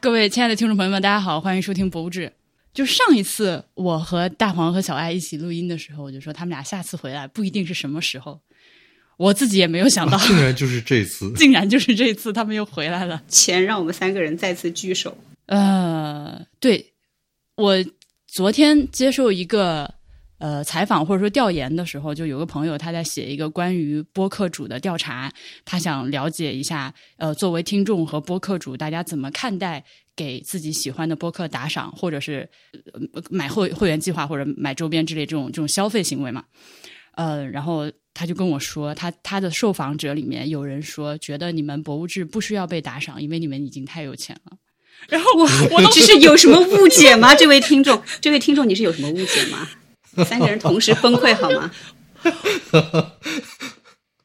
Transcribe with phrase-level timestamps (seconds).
[0.00, 2.26] 各位亲爱的听众朋友们，大家好，欢迎收听《博物志》。
[2.72, 8.40] 就上一次我和大黄和小爱一起录音的时候，我就说他们俩下次回来不一定是什么时候，
[9.18, 13.22] 我自己也没有想到，竟然就是这次， 竟然就是这次他们又回来了。
[13.28, 15.14] 钱让我们三个人再次聚首。
[15.44, 16.94] 呃，对，
[17.56, 17.76] 我
[18.26, 19.92] 昨天接受一个
[20.40, 25.32] 呃采访或者说调研的时候，就有个朋友他在写一个关于播客主的调查，
[25.64, 29.84] 他想了解一下，呃，作为听众和播客主，大家怎么看待
[30.16, 32.48] 给自己喜欢的播客打赏，或者是、
[32.92, 36.42] 呃买会会员计划或者买周边之类这种这种消费行为嘛？
[37.16, 44.56] 呃，然后他就跟我说，他他的受访者里面有人说，觉得你们博物志不需要被打赏，因为你们已经太有钱了。
[45.08, 47.34] 然后我我都这是有什么误解吗？
[47.36, 49.68] 这位听众，这位听众，你是有什么误解吗？
[50.24, 51.70] 三个人同时崩溃好吗？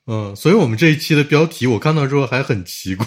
[0.07, 3.05] 嗯，所以我们这一期的标题我看到之后还很奇怪，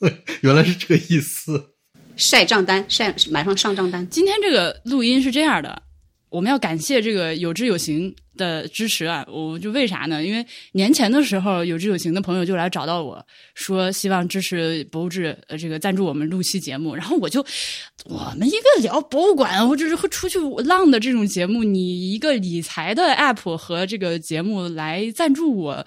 [0.40, 1.74] 原来是这个意思。
[2.16, 4.08] 晒账单，晒马上上账单。
[4.08, 5.82] 今天这个录音是这样的，
[6.28, 9.24] 我们要感谢这个有知有行的支持啊！
[9.28, 10.24] 我就为啥呢？
[10.24, 13.22] 因为年前的时候，有志有情的朋友就来找到我
[13.54, 16.94] 说，希望支持博物志，呃，这个赞助我们录期节目。
[16.94, 17.44] 然后我就，
[18.06, 25.86] 我们一个聊博物馆或者是会出去浪的这种节目，你一个理财的 app 和这个节目来赞助我，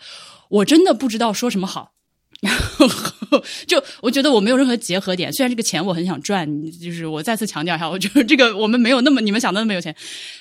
[0.49, 1.93] 我真的不知道说什么好。
[2.43, 2.85] 然 后
[3.65, 9.95] 就我觉得我没有任何结合点，虽然这个钱我很想赚，就是我再次强调一下，我觉得这个我们没有那么你们想的那么有钱，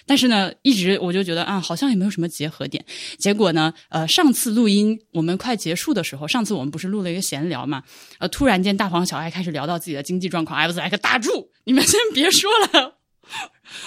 [0.04, 2.84] 但是呢，一直我就觉得啊，好像也没有什么结合点。
[3.18, 7.84] 结果呢，呃，上次录音我们快结束的时候，上次我们不是录了一个闲聊嘛，
[8.18, 12.98] 呃，突然间大黄小爱开始聊到自己的经济状况，I was like 大柱，你们先别说了。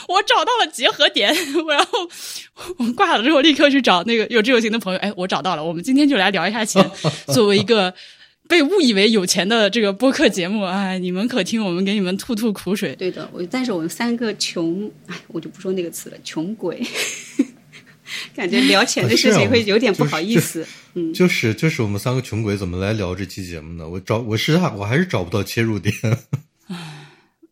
[0.08, 1.34] 我找到了结合点，
[1.68, 2.10] 然后
[2.78, 5.00] 我挂了之后，立刻去找那个有志有行的朋友。
[5.00, 6.90] 哎，我找到了，我们今天就来聊一下钱。
[7.34, 7.94] 作为一个
[8.48, 12.96] 被误以为有钱的这个播客节目，哎，你们可听我们给你们吐吐苦水。
[12.96, 16.82] 对的，我但是我们三个穷，哎，我就不说那个词了，穷鬼，
[18.36, 20.66] 感觉聊钱的事情会有点不好意思。
[20.94, 23.88] 嗯，就是就是我们三个穷鬼怎么来聊这期节目呢？
[23.88, 25.94] 我找我实在我还是找不到切入点。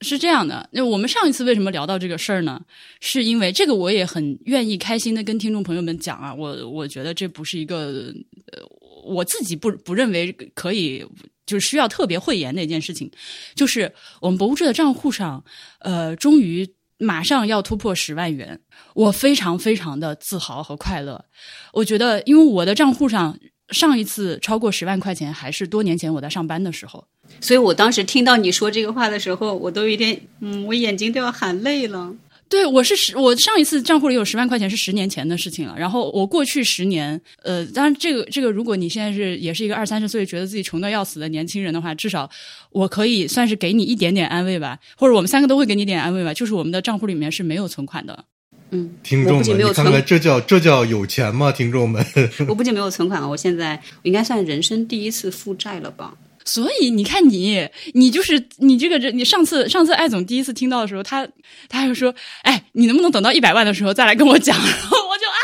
[0.04, 2.62] 是这样的，那我们上一次为什么聊到这个事儿呢？
[3.00, 8.14] 是因为这个我也很愿意开心的跟听众朋友们讲啊，我我觉得这不是一个
[8.52, 8.62] 呃，
[9.06, 11.06] 我自己不不认为可以
[11.46, 13.10] 就是需要特别讳言的一件事情，
[13.56, 13.92] 就是
[14.22, 15.44] 我们博物志的账户上，
[15.80, 18.60] 呃，终于马上要突破十万元，
[18.94, 21.26] 我非常非常的自豪和快乐。
[21.74, 23.38] 我觉得，因为我的账户上
[23.74, 27.04] 上一次超过十万块钱还是多年前我在上班的时候。
[27.42, 32.14] 所以我当时听到你说这个话的时候，我都有点，嗯，我眼睛都要含泪了。
[32.50, 35.74] 对，我是十，我上一次账户里有十万块钱是十年前的事情了。
[35.76, 42.30] 然后我过去十年，呃，当然这个这个，如果你现在是也是一个二三十岁觉得自己穷的要死的年轻人的话，至少
[42.70, 46.32] 我可以算是给你一点点安慰吧，或者我们三个都会给你点安慰吧。
[46.32, 48.26] 就是我们的账户里面是没有存款的。
[48.74, 51.52] 嗯，听众们，你看看这叫这叫有钱吗？
[51.52, 52.04] 听众们，
[52.50, 56.16] 我不仅没有存款了，我现在应该算人生第一次负债了吧。
[56.46, 61.26] 所以你看你，你就是你这个人，你上次上次艾总第一次听到的时候，他
[61.70, 62.14] 他就说
[62.44, 65.40] ：“哎，你能不能等到一百万的时候再来跟我讲？”然后我就啊，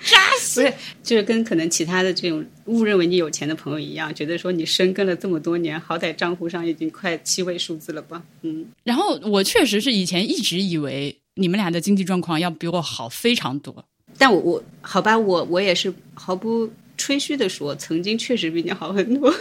[0.10, 0.62] 扎心。
[0.62, 8.22] 不是，就是跟可能其他的这种误认为你有钱的朋友一样，觉得说你深耕了这么多年，好歹账户上已经快七位数字了吧？
[8.40, 8.64] 嗯。
[8.84, 13.84] 然后我确实是以前一直以为你们俩的经济状况要比我好非常多，
[14.18, 19.32] 但我我好吧，我我也是毫不吹嘘的说，曾经确实比你好很多。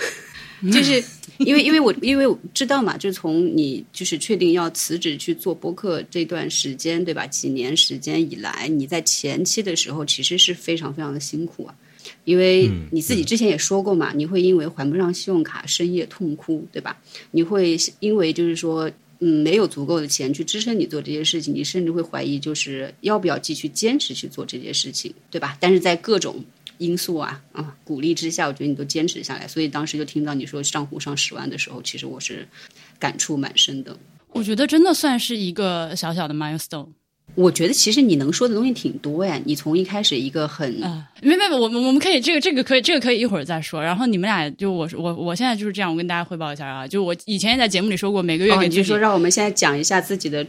[0.72, 1.04] 就是
[1.40, 7.26] 因为因为我因为我知道嘛，就从你就是确定要辞职去做播客这段时间，对吧？
[7.26, 11.74] 几年时间以来，你在前期的时候其实是非常非常的辛苦啊，
[12.26, 16.96] 因为你自己之前也说过嘛，你会因为还不上信用卡深夜痛哭，对吧？
[17.32, 18.88] 你会因为就是说
[19.22, 25.56] 嗯没有足够的钱去支撑你做这些事情，你甚至会怀疑就是要不要继续坚持去做这些事情，对吧？
[25.60, 26.44] 但是在各种
[26.80, 32.48] 因素啊啊鼓励之下，我觉得你都坚持下来，所以当时就听到你说账户上十万的时候，其实我是
[32.98, 33.96] 感触蛮深的。
[34.30, 36.88] 我觉得真的算是一个小小的 milestone。
[37.36, 43.82] 我觉得其实你能说的东西挺多呀，你从一开始一个很啊，没没没，我们我们可以这个这个可以这个可以一会儿再说。
[43.82, 50.46] 然后你们俩就我我我现在就是这样，我跟大家汇报一下啊，就我以前也在节目里说过，每个月给你就说让我们现在讲一下自己的。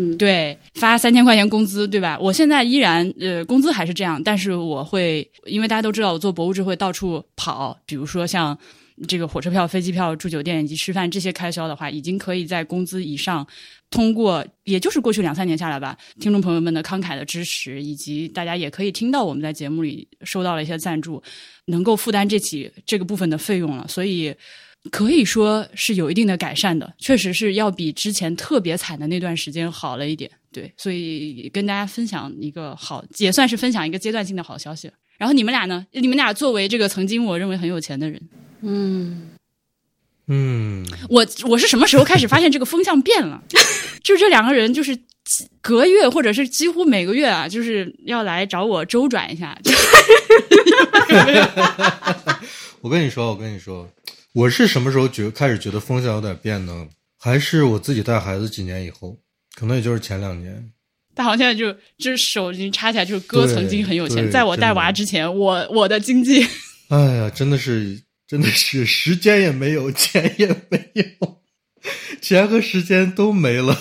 [0.00, 2.16] 嗯，对，发三千块钱工资，对吧？
[2.20, 8.56] 我现在依然呃，工资还是这样，但是我会，因为大家都知道我做博物志会到处跑，比如说像
[9.06, 13.46] 这个火车票、飞机票、住酒店以及吃饭这些开销的话，已经可以在工资以上，
[13.90, 21.22] 通过也就是过去两三年下来吧，听众朋友们的慷慨的支持，以及大家也可以听到我们在节目里收到了一些赞助，
[21.66, 24.34] 能够负担这起这个部分的费用了，所以。
[24.92, 30.30] 可以说是有一定的改善的，确实是要比之前特别惨的那段时间好了一点。
[30.52, 34.88] 对，所以跟大家分享一个好，也算是分享一个阶段性的好消息。
[35.18, 35.86] 然后你们俩呢？
[35.90, 38.20] 你们俩作为这个曾经我认为很有钱的人，
[38.62, 39.28] 嗯，
[40.28, 43.42] 嗯，我我是什么时候开始发现这个风向变了？
[44.02, 44.96] 就是这两个人就是
[45.60, 49.58] 隔月或者是几乎每个月啊，就是要来找我周转一下。
[52.80, 53.88] 我跟你说，我跟你说，
[54.32, 56.86] 我是什么时候觉开始觉得风向有点变呢？
[57.18, 59.18] 还是我自己带孩子几年以后，
[59.56, 60.70] 可能也就是前两年。
[61.18, 66.46] 大黄现在就就是手已经插起来，就是哥曾经很有钱，在我带娃之前，我我的经济
[66.90, 71.40] 哎呀，真的是，真的是时间也没有，钱也没有，
[72.22, 73.76] 钱和时间都没了。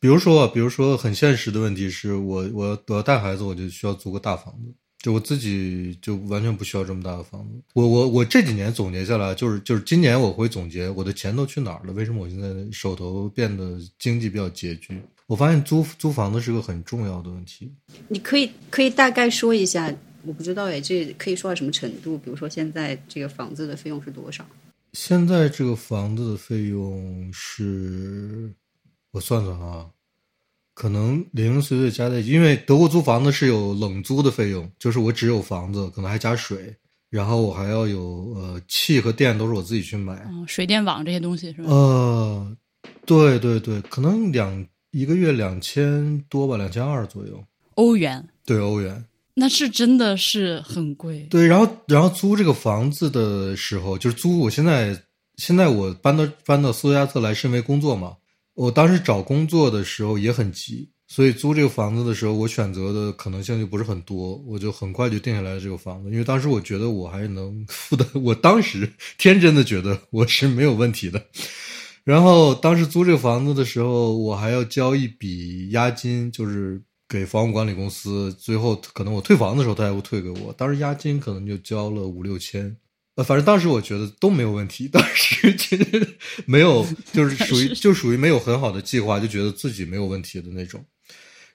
[0.00, 4.72] 比如说，比如说，很现实的问题是我我我要带孩子，我就需要租个大房子，
[5.02, 7.60] 就我自己就完全不需要这么大的房子。
[7.74, 11.92] 我我我这几年总结下来，就是就是今年我会总结我的钱都去哪儿了？
[11.92, 14.98] 为什么我现在手头变得经济比较拮据？
[15.30, 17.72] 我发现租租房子是个很重要的问题。
[18.08, 19.88] 你可以可以大概说一下，
[20.24, 22.18] 我不知道哎，这可以说到什么程度？
[22.18, 24.44] 比如说现在这个房子的费用是多少？
[24.92, 28.52] 现在这个房子的费用是，
[29.12, 29.86] 我算算啊，
[30.74, 36.74] 可能零零碎碎加在一起，因为德国租房子是有冷租的费用，就是我只有房子，可能还加水，
[37.08, 41.70] 然后我还要有呃气和电都是我自己去买，嗯水电网这些东西是吧？
[41.70, 42.56] 呃，
[43.06, 47.44] 对对对，可能两一个月两千多吧，两千二左右，
[47.74, 49.04] 欧元对欧元。
[49.34, 51.26] 那是真的是很贵。
[51.30, 55.00] 对，然后然后租这个房子的时候，就是租我现在
[55.36, 58.16] 现在我搬到搬到斯图加特来是因为工作嘛，
[58.54, 71.24] 我当时找工作的时候也很急，所以租这个房子的时候，我选择的可能性就不是很多，我就很快就定下来了这个房子，因为当时我觉得我还能 负担，我当时 天真的觉得我是没有问题的。
[72.04, 78.32] 然后当时租这个房子的时候，我还要交一笔押金，就是给房屋管理公司。
[78.34, 80.52] 最后可能我退房的时候，他还会退给我。
[80.54, 82.74] 当时押金可能就交了五六千，
[83.16, 84.88] 呃，反正当时我觉得都没有问题。
[84.92, 86.16] 当时其实
[86.46, 90.82] 没有，就是 属于就属于没有很好的计划，就觉得自己没有问题的那种。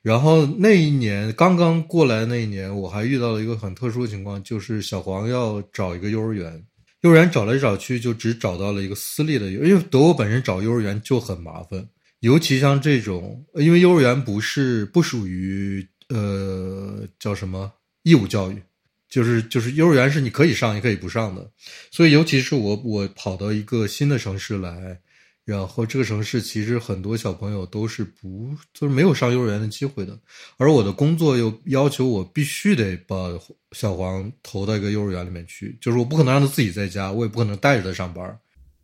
[0.04, 6.64] 然后那一年刚刚过来那一年，我还遇到了一个很特殊的情况，就是小黄要找一个幼儿园。
[7.06, 11.88] 幼儿园找来找去，就只找到了一个私立的，因为德国本身找幼儿园就很麻烦，
[12.22, 17.72] 尤其像这种，因为幼儿园不是不属于呃叫什么
[18.02, 18.60] 义务教育，
[19.08, 21.48] 就是就是幼儿园是你可以上也可以不上的，
[21.92, 25.00] 所以尤其是我我跑到一个新的城市来，
[25.46, 30.20] 然后这个城市其实很多小朋友都是不就是没有上幼儿园的机会的，
[30.58, 33.16] 而我的工作又要求我必须得把
[33.72, 38.40] 小黄投到一个幼儿园里面去，就是我不可能让他自己在家，我也不可能带着他上班。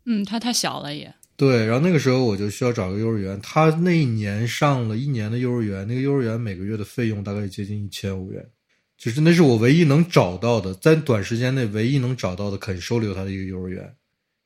[0.06, 1.12] 嗯，他太小了也。
[1.34, 8.46] 对，然后那个时候我就需要找个幼儿园，他那一年上了一年的幼儿园，那个幼儿园每个月的费用大概接近一千五元，
[8.96, 13.92] 就是那是我唯一能找到的，在短时间内唯一能找到的肯收留他的一个幼儿园，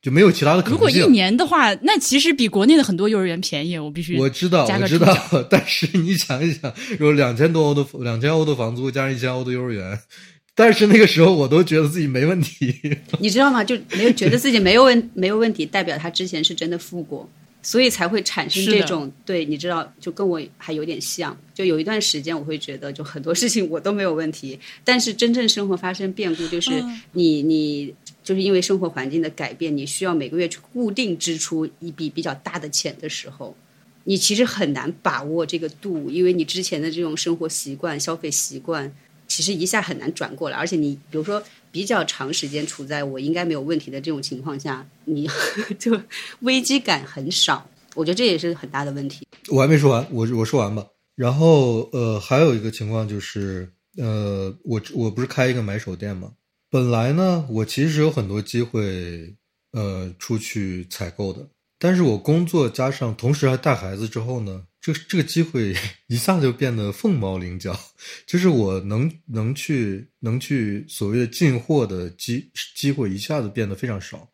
[0.01, 0.77] 就没有其他的可能性。
[0.77, 3.77] 如果一年的话，那其实比国内的很多幼儿园便宜。
[3.77, 5.15] 我必须我知道，我知道，
[5.49, 9.99] 但是你想一想，有两千多欧的两千欧的房租，加上一千欧的幼儿园，
[10.55, 12.73] 但是那个时候我都觉得自己没问题。
[13.19, 13.63] 你知道吗？
[13.63, 17.27] 就没有觉得自己没有问没有问题，代表他之前是真的富过，
[17.61, 21.35] 所以才会产生这种对，你知道，就跟我还有点像。
[21.53, 27.93] 就有一段时间，我会觉得就很多事情我都没有问题，但是真正生活发生变故，就是嗯你你
[28.27, 33.55] 就是因为生活环境的改变，你需要每个月去固定支出一笔比较大的钱的时候。
[34.03, 38.91] 你其实很难把握这个度，因为你之前的这种生活习惯、消费习惯，
[39.29, 40.57] 其实一下很难转过来。
[40.57, 41.41] 而且你比如说
[41.71, 45.25] 比较长时间处在我应该没有问题的这种情况下，你
[45.79, 45.97] 就
[46.41, 47.69] 危机感很少。
[47.95, 49.25] 我觉得这也是很大的问题。
[49.47, 50.85] 我还没说完，我我说完吧。
[51.15, 56.33] 然后呃，还有一个情况就是，呃，我我不是开一个买手店嘛，
[56.69, 59.33] 本来呢，我其实有很多机会
[59.71, 61.47] 呃出去采购的，
[61.79, 65.73] 但是我工作加上同时还带孩子之后呢，这这个机会
[66.07, 67.79] 一下就变得凤毛麟角，
[68.25, 74.29] 就是我能能去能去所谓的进货的机机会一下子变得非常少。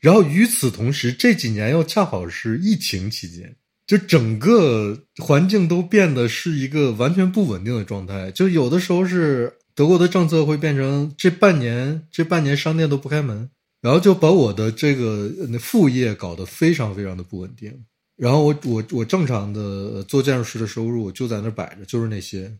[0.00, 8.30] 然后与此同时，这几年又恰好是疫情期间，就整个环境都变得是一个完全不稳定的状态。
[8.30, 13.48] 就有的时候是德国的政策会变成这半年这半年商店都不开门，
[13.80, 15.30] 然后就把我的这个
[15.60, 17.72] 副业搞得非常非常的不稳定。
[18.16, 22.52] 然后我我我正常的做建筑师的收入就在那摆着，就是那些。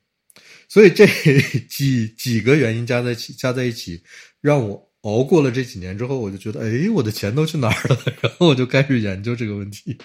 [0.68, 1.08] 所以这
[1.68, 4.00] 几几个原因加在一起，加在一起，
[4.40, 7.98] 让我熬过了这几年之后，我就觉得，哎，我的钱都去哪儿了？
[8.22, 9.98] 然后我就开始研究这个问题。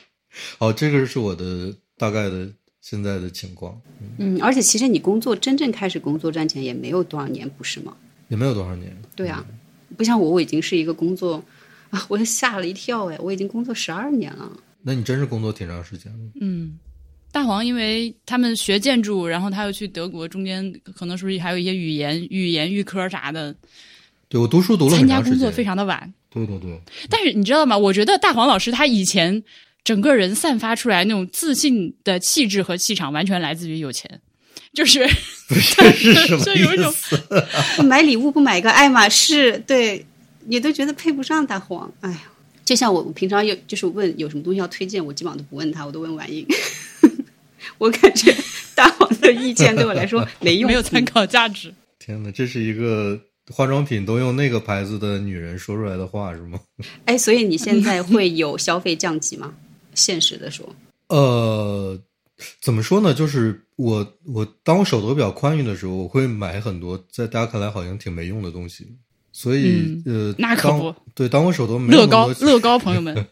[0.58, 2.51] 好，这个是我的大概的
[2.83, 3.81] 现在的情况，
[4.17, 7.95] 嗯，而且其实你工作真正开始工作赚钱也没有多少年，不是吗？
[8.27, 8.93] 也没有多少年。
[9.15, 9.43] 对啊，
[9.95, 11.41] 不像我，我已经是一个工作
[11.91, 14.51] 啊， 我吓了一跳哎，我已经工作十二年了。
[14.81, 16.19] 那你真是工作挺长时间了。
[16.41, 16.77] 嗯，
[17.31, 23.55] 大黄因为他们学建筑，然后他又去德国，中间可能是不是还有一些语言、语言预科啥的，
[24.27, 26.13] 对我读书读了参加很长时间，工作非常的晚。
[26.29, 26.77] 对对对，
[27.09, 27.77] 但是你知道吗？
[27.77, 29.41] 我觉得大黄老师他以前
[29.83, 34.21] 整个人散发出来那种自信的气质和气场，完全来自于有钱，
[34.73, 35.05] 就是
[35.47, 36.93] 不 是这是什么 就有一种？
[37.85, 40.05] 买礼物不买个爱马仕，对
[40.45, 41.91] 你都觉得配不上大黄。
[42.01, 42.21] 哎呀，
[42.63, 46.45] 就像我平常有就是问有什么东西要推荐，我基本上都不问他，我都问婉莹。
[47.77, 48.33] 我感觉
[48.75, 51.73] 大黄的意见对我来说没用，没有参考价值。
[51.99, 53.19] 天哪，这是一个
[53.51, 56.59] 化妆品都用那个牌子的女人说出来的话是吗？
[57.05, 59.53] 哎，所以你现在会有消费降级吗？
[59.95, 60.67] 现实的说，
[61.07, 62.00] 呃，
[62.62, 63.13] 怎么说呢？
[63.13, 68.97] 就是我我当我手头比较宽裕的时候，我会买很多在大家看来好像挺没用的东西。
[69.35, 73.15] 所以、呃，当那可不对，当我手头没有乐高乐高，朋友们，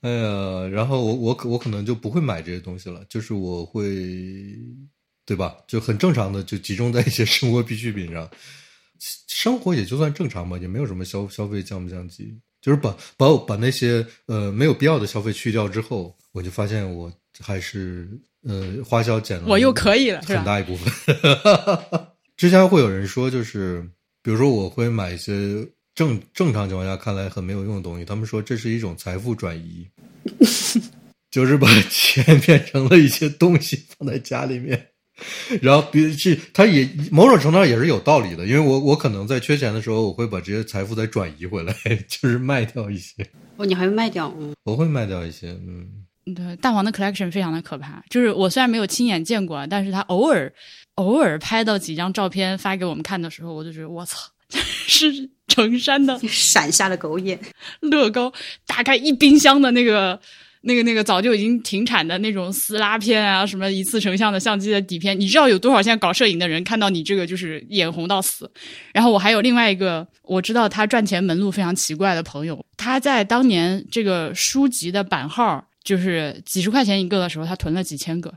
[0.00, 3.84] 哎呀，然后我我可我可能就不会买这些东西了，就是我会，
[5.26, 5.56] 对吧？
[5.68, 8.26] 就很正常的就集中在一些生活必需品上，
[9.28, 18.08] 生活也就算正常吧，也没有什么消消费降不降级，就是把把我把那些呃没有必要的消费去掉之后，我就发现我还是
[18.44, 20.22] 呃花销减了，我又可以了？
[20.22, 20.90] 很大一部分。
[22.38, 23.82] 之前会有人说，就是
[24.22, 29.86] 比如说我会买一些正正常情况下看来很没有用的东西，他们说这是一种财富转移，
[31.30, 34.88] 就是把钱变成了一些东西放在家里面。
[35.60, 41.74] 然后，比是他也某种程度上也是有道理的，因为我我可能在缺钱的时候，我会把这些财富再转移回来，
[42.08, 43.14] 就是卖掉一些，
[43.56, 44.34] 哦，你还会卖掉？
[44.40, 45.86] 嗯，我会卖掉一些，嗯，
[46.34, 48.02] 对，大黄的 collection 非常的可怕。
[48.08, 50.52] 就是我虽然没有亲眼见过，但是他偶尔
[50.94, 54.18] 偶尔拍到几张照片发给我们看的时候，我就觉得我操，
[54.50, 57.38] 是成山的闪瞎了狗眼。
[57.80, 58.32] 乐高，
[58.66, 60.18] 打开一冰箱的那个。
[60.62, 68.50] 那个那个早就已经停产的那种撕拉片啊，什么一次成像的相机的底片，你知道有多少现在搞摄影的人看到你这个就是眼红到死。
[68.92, 78.32] 然后我还有另外一个我知道他赚钱门路非常奇怪的朋友，他在当年这个书籍的版号就是几十块钱一个的时候，他囤了几千个，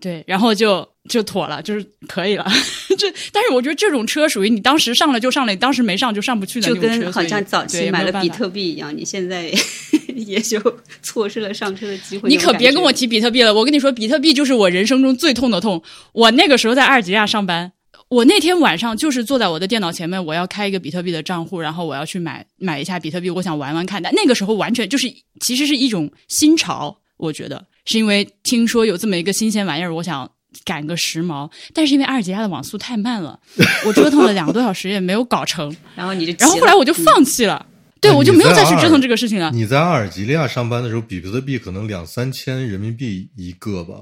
[0.00, 2.44] 对，然后就就妥了，就是可以了。
[2.98, 9.50] 这但是我觉得这种车属于你当时上了就上了，你当时没上就上不去的就那种车，跟好像早期买了比比特币一样，你现在
[10.14, 10.60] 也就
[11.02, 12.28] 错失了上车的机会。
[12.28, 12.96] 你可别跟我提。
[12.96, 15.82] 提比特币了，我跟你说，比特币就是我人生中最痛的痛。
[16.12, 17.72] 我那个时候在阿尔及利亚上班，
[18.08, 24.02] 我那天晚上就是坐在我的电脑前面，我要开一个比特币的账户，然后我要去买买一下比特币，我想玩玩看。
[24.02, 30.30] 但那个时候完全就是其实是一种新潮，我觉得是因为听说有这么一个新鲜玩意儿，我想
[30.64, 31.50] 赶个时髦。
[31.72, 33.40] 但是因为阿尔及利亚的网速太慢了，
[33.86, 37.64] 我折腾了两个多小时也没有搞成， 然后你就，然后后来我就放弃了。
[38.00, 39.50] 对，哎我就没有再去折腾这个事情了。
[39.52, 43.94] 你在阿尔及利亚上班的时候，比特币可能两三千人民币一个吧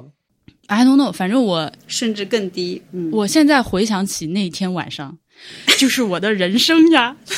[0.67, 2.83] ？I don't know，反正我嗯甚至更低。
[2.93, 5.17] 嗯，我现在回想起那天晚上，
[5.79, 7.17] 就是我的人生呀。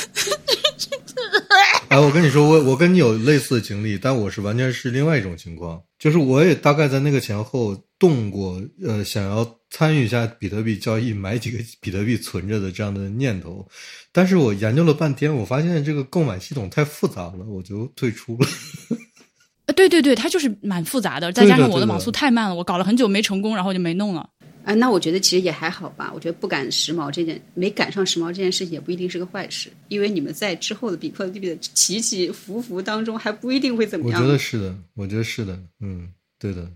[1.89, 13.67] 哎，我跟你说，我我跟你有类似的经历，但我是完全是另外一种情况，就是我也大概在那个前后动过，呃，想要参与一下比特币交易，买几个比特币存着的这样的念头，
[14.11, 18.47] 但是我研究了半天，我发现这个购买系统太复杂了，我就退出了。
[19.65, 24.29] 呃对对对，它就是蛮复杂的，再加上我的网速太慢了，我搞了很久没成功，然后就没弄了。
[24.67, 26.11] 啊，那我觉得其实也还好吧。
[26.13, 34.27] 我觉得不赶时髦这件，没赶上时髦这件事情也不一定是个坏事，因为你们在之后的比特币的起起伏伏当中，还不一定会怎么样我。
[34.27, 36.69] 觉得是的，我觉得是的，嗯，对的，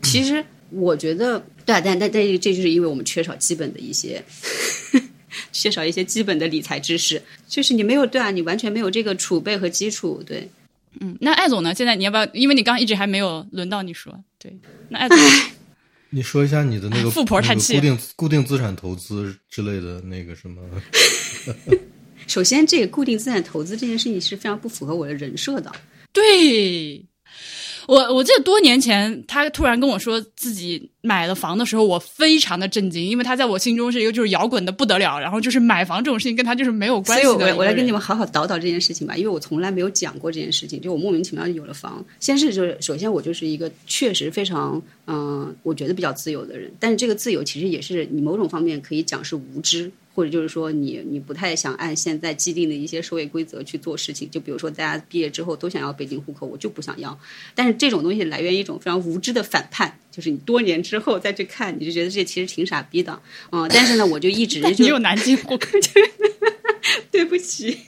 [0.00, 4.24] 其实我觉得，对啊，但但但这就是因为我们缺少基本的一些，
[5.52, 10.48] 缺少一些基本的理财知识，就是你没有对啊，你完全没有这个储备和基础，对。
[11.00, 11.74] 嗯，那艾总呢？
[11.74, 12.24] 现在你要不要？
[12.32, 14.56] 因为你刚刚一直还没有轮到你说，对，
[14.88, 15.18] 那艾总
[16.14, 20.62] 你说一下你的那个富婆叹气那个固定固定资产投资之类的那个什么？
[22.28, 25.72] 首先，这个固定资产投资这件事情是非常不符合我的人设的。
[26.12, 27.04] 对
[27.88, 37.32] 我，我记得多年前他突然跟我说自己买了房的时候，我非常的震惊，因为他在我心中是一个就是摇滚的不得了，然后就是买房这种事情跟他就是没有关系的。
[37.34, 42.02] 所以我我来跟你们好好叨叨这件事情吧，因为我从来没有讲过这件事情，就我莫名其妙就有了房。
[42.18, 49.92] 先是就是首先我就是一个确实非常嗯，我觉得比较自由的人，但是这个自由其实也是你某种方面可以讲是无知。
[50.16, 57.18] 或者就是说，你你不太想按现在既定的一些社会规则去做事情，就比如说大家毕业之后都想要北京户口，我就不想要。
[57.52, 63.20] 但是这种东西来源于一种非常无知的反叛，就是你多年之后再去看，你就觉得这其实挺傻逼的。
[63.52, 65.68] 嗯，但是呢，我就一直 就你有南京户口，
[67.10, 67.78] 对不起，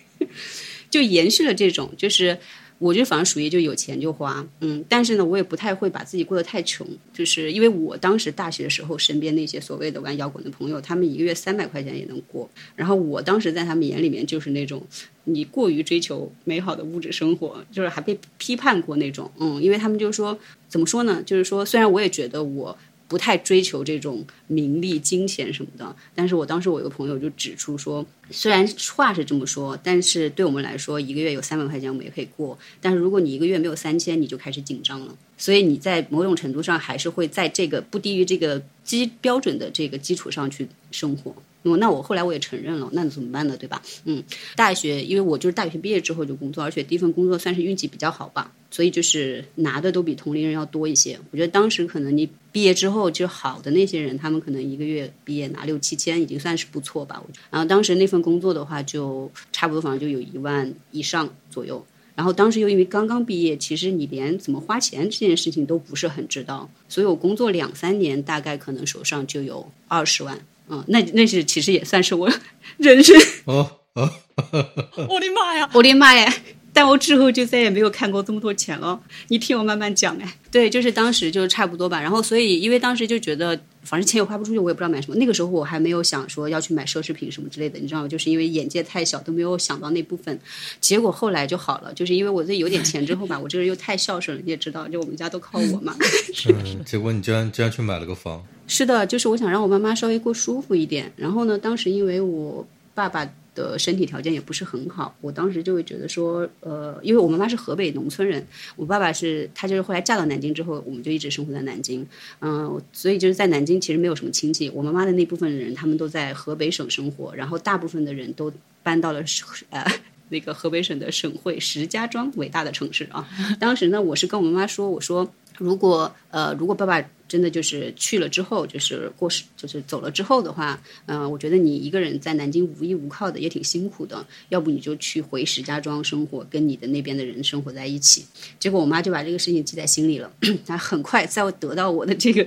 [0.90, 2.38] 就延续了这种就是。
[2.78, 14.86] 我觉得反正属于就有钱就花，嗯，但是呢，我也不太会把自己过得太穷，就是因为我当时大学的时候，身边那些所谓的玩摇滚的朋友，他们一个月三百块钱也能过，然后我当时在他们眼里面就是那种
[15.24, 21.22] 你过于追求美好的物质生活，就是还被批判过那种，嗯，因为他们就说怎么说呢？
[21.24, 22.76] 就是说虽然我也觉得我。
[23.08, 35.16] 不太追求这种名利、金钱什么的，但是我当时我一个朋友就指出说，虽然话是这么说，但是对我们来说，一个月有三万块钱我们也可以过，但是如果你一个月没有三千，你就开始紧张了。
[35.38, 41.34] 所以你在某种程度上还是会在这个不低于这个基标准的这个基础上去生活。
[41.80, 43.56] 那我后来我也承认了，那怎么办呢？
[43.56, 43.82] 对吧？
[44.04, 44.22] 嗯，
[44.54, 51.18] 大学因为我就是大学毕业之后就工作，而且第一份工作算是运气比较好吧，所以就是拿的都比同龄人要多一些。
[51.30, 57.22] 我觉得当时可能你毕业之后就好的那些人，他们可能一个月毕业拿六七千，已经算是不错吧。
[57.50, 61.82] 然后当时那份工作的话，就差不多反正就有一万以上左右。
[62.14, 70.38] 然后当时又因为刚刚毕业，其实你连怎么花钱这件事情都不是很知道，所以我工作两三年，大概可能手上就有二十万。
[70.68, 72.30] 嗯，那那是其实也算是我
[72.76, 73.18] 人生。
[73.46, 74.10] 哦哦，
[75.08, 75.70] 我的妈呀！
[75.72, 76.30] 我的妈呀！
[76.76, 79.00] 但我之后就再也没有看过这么多钱了。
[79.28, 80.30] 你听我慢慢讲哎。
[80.50, 81.98] 对，就是当时就差不多吧。
[81.98, 85.16] 然后所以因为当时就觉得，反正钱也花不出去，我也不知道买什么。
[85.16, 88.08] 那个时候我还没有想说要去买奢侈品什么之类的，你知道吗？
[88.08, 90.38] 就是因为眼界太小，都没有想到那部分。
[90.78, 95.96] 结果后来就好了，就是因为我自己有点钱之后吧，我这个人又太孝顺了，你也知道，就我们家都靠我嘛。
[96.50, 98.44] 嗯，结果你居然居然去买了个房。
[98.66, 101.10] 是的，就是我想让我妈妈稍微过舒服一点。
[101.16, 103.26] 然后呢，当时因为我爸爸。
[103.56, 108.46] 的身体条件也不是很好，我当时就会觉得说，呃，因为我妈妈是河北农村人，
[108.76, 112.06] 我爸爸是他就是后来嫁到南京之后，我们就一直生活在南京，
[112.40, 119.24] 嗯，所以就是在南京其实没有什么亲戚，我妈妈的那部分人他们都在河北省生活，然后大部分的人都搬到了
[119.70, 119.84] 呃
[120.28, 123.28] 那个河北省的省会石家庄，伟大的城市啊。
[123.60, 127.04] 当时呢，我是跟我妈妈说，我说如果呃如果爸爸。
[127.28, 134.24] 真的就是去了之后，就是过世，就是走了之后的话，嗯，我觉得你一个人在南京无依无靠的也挺辛苦的。
[134.48, 138.24] 要不你就去回石家庄生活，跟你的那边的人生活在一起。
[138.60, 140.32] 结果我妈就把这个事情记在心里了。
[140.64, 142.46] 她很快在我得到我的这个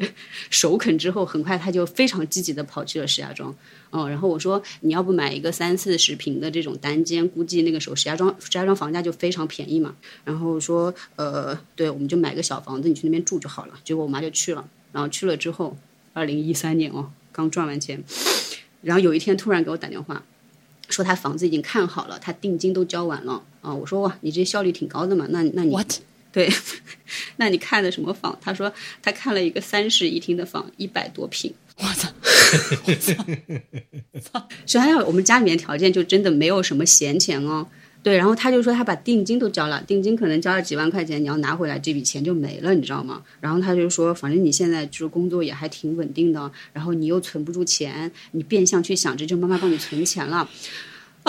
[0.50, 3.54] 首肯之后，很快她就非常积极的跑去了石家庄。
[3.92, 9.96] 哦，然后我说你要不买一个三四十平的这种单间，估计那个时候石家庄石家庄房价就非常便宜嘛。
[10.24, 13.74] 然后说呃，对，我们就买个小房子，你去那边住就好了。
[13.84, 14.68] 结果我妈就去了。
[14.92, 15.78] 然后去了之后，
[16.14, 18.04] 二零一三年哦，刚赚完钱，
[18.82, 20.24] 然后有一天突然给我打电话，
[20.90, 23.74] 说他房子已经看好了，他定金都交完了啊！
[23.74, 25.76] 我说哇，你这效率挺高的嘛，那那你
[26.32, 26.52] 对，
[27.38, 28.38] 那你看的什么房？
[28.42, 31.54] 他说他看了一个三室一厅的房，一百多平。
[31.78, 32.10] 我操！
[34.12, 34.48] 我操！
[34.66, 37.66] 首先，我们家里面条件就真的没有什么闲钱哦。
[38.02, 43.22] 对，然后他就说他把定金都交了，定金可能交了几万块钱，你要拿回来这笔钱就没了，你知道吗？
[43.42, 50.50] 然后他就说，反正你现在就是工作也还挺稳定的，然后你又存不住钱，你变相去想着就妈妈帮你存钱了，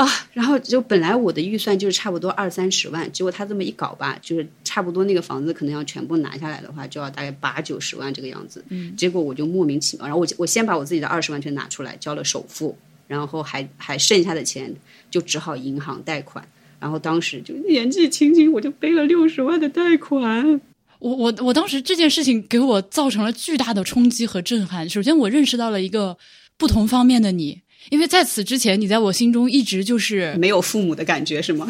[0.01, 8.65] 啊，然后就本来我的预算就是差不多二三十万，结果他这么一搞吧，就是差不多那个房子可能要全部拿下来的话，就要大概八九十万这个样子。
[8.71, 12.75] 嗯，结果我就莫名其妙，然后我我先把我自己的二十万全拿出来交了首付，
[13.07, 14.75] 然后还还剩下的钱
[15.11, 16.43] 就只好银行贷款。
[16.79, 20.61] 然后当时就年纪轻轻，我就背了六十万的贷款。
[20.99, 24.89] 我我我当时这件事情给我造成了巨大的冲击和震撼。
[24.89, 26.17] 首先，我认识到了一个
[26.57, 31.67] 不同方面的你，因为在此之前，你在我心中一直就是没有父母的感觉，是吗？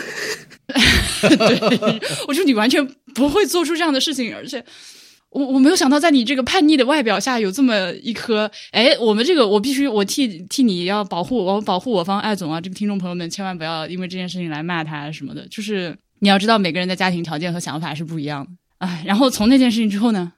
[1.22, 4.64] 对，我说你完全不会做出这样的事情，而且。
[5.30, 15.46] 我我没有想到，在你这个叛逆的外表下，有这么一颗哎，我们这个我必须我替替你要保护我保护我方艾总啊，这个听众朋友们千万不要因为这件事情来骂他什么的。
[15.46, 18.50] 就是你要知道，每个人的家庭条件和想法是不一样的。
[18.78, 20.32] 哎，然后从那件事情之后呢，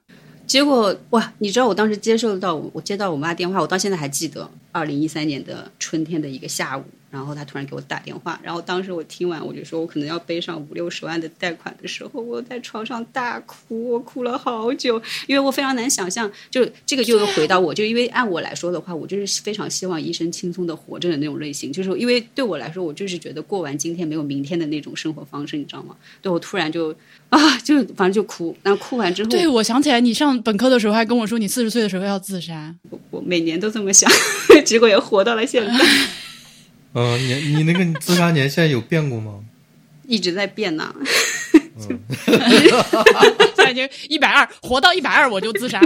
[0.53, 25.95] 结果哇，你知道我当时接受到我接到我妈电话，我到现在还记得，二零一三年的春天的一个下午，然后他突然给我打电话，然后当时我听完我就说我可能要背上五六十万的贷款的时候，我在床上大哭，我哭了好久，因为我非常难想象，就这个就又回到我，就因为按我来说的话，我就是非常希望一生轻松的活着的那种类型，就是因为对我来说，我就是觉得过完今天没有明天的那种生活方式，你知道吗？
[26.23, 26.95] 对我突然就
[27.29, 34.11] 啊，就反正就哭，然后哭完之后， 对我想起来，你上本科的时候还跟我说你四十岁的时候要自杀，我 我每年都这么想，
[34.65, 35.73] 结果也活到了现在。
[36.95, 39.41] 嗯，你你那个自杀年限有变过吗？
[40.07, 40.95] 一直在变呢。
[43.57, 45.81] 现在已经一百二，活到一百二我就自杀。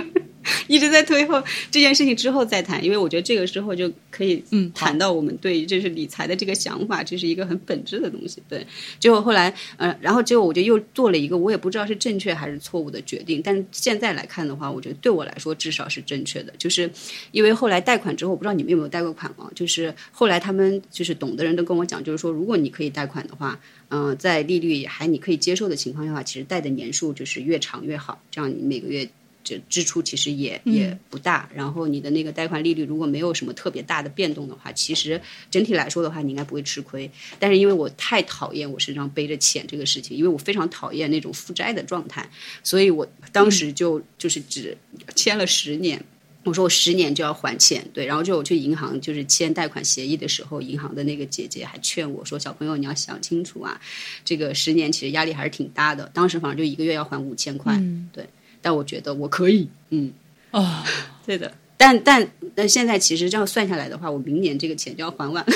[0.69, 8.43] 一直在推后这件事情之后再谈，因为我觉得这个时候就可以嗯谈到我们对于就是理财的这个想法，这是一个很本质的东西。
[8.49, 8.67] 对，
[8.99, 16.91] 结果后来呃，然后结果我就又做了一个我也不知道是正确还是错误的决定，但是现在来看的话，我觉得对我来说至少是正确的，就是
[17.33, 19.51] 因为后来贷款之后，我不知道你们有没有贷过款啊？
[19.55, 29.09] 就是后来他们就是懂的人都跟我讲，就是说如果你可以贷款的话，嗯、在利率还你可以接受的情况下话，其实贷的年数就是越长越好，这样你每个月。
[29.47, 37.09] 这支出其实也也不大，然后你的那个贷款利率如果没有什么特别大的变动的话，其实整体来说的话，你应该不会吃亏。
[37.39, 42.29] 但是因为我太讨厌我身上背着钱这个事情，因为我非常讨厌那种负债的状态，
[42.65, 44.77] 所以我当时就就是只
[45.15, 46.03] 签了十年。
[46.43, 53.81] 我说我十年就要还钱，对，然后就我去银行就是签贷款协议的时候，银行的那个姐姐还劝我说：“小朋友你要想清楚啊，
[54.25, 57.77] 这个十年其实压力还是挺大的。”当时反正就一个月要还五千块，
[58.13, 58.25] 对。
[58.67, 60.13] 但我觉得我可以，嗯，
[60.51, 60.83] 哦，
[61.25, 61.55] 对的。
[61.77, 65.53] 但但但现在其实这样算下来的话，我明年这个钱就要还完了，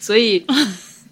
[0.00, 0.44] 所以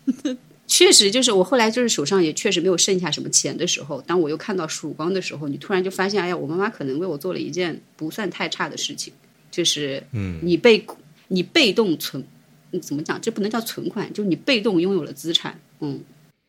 [0.67, 9.13] 确实就是我后来就是手上也确实没有剩下什么钱的时候，当我又看到曙光的时候，你突然就发现，哎呀，我妈妈可能为我做了一件不算太差的事情，
[9.53, 10.85] 就是嗯，你被
[11.29, 12.25] 你被动存，
[12.73, 13.21] 嗯怎么讲？
[13.21, 16.01] 这不能叫存款，就是你被动拥有了资产，嗯。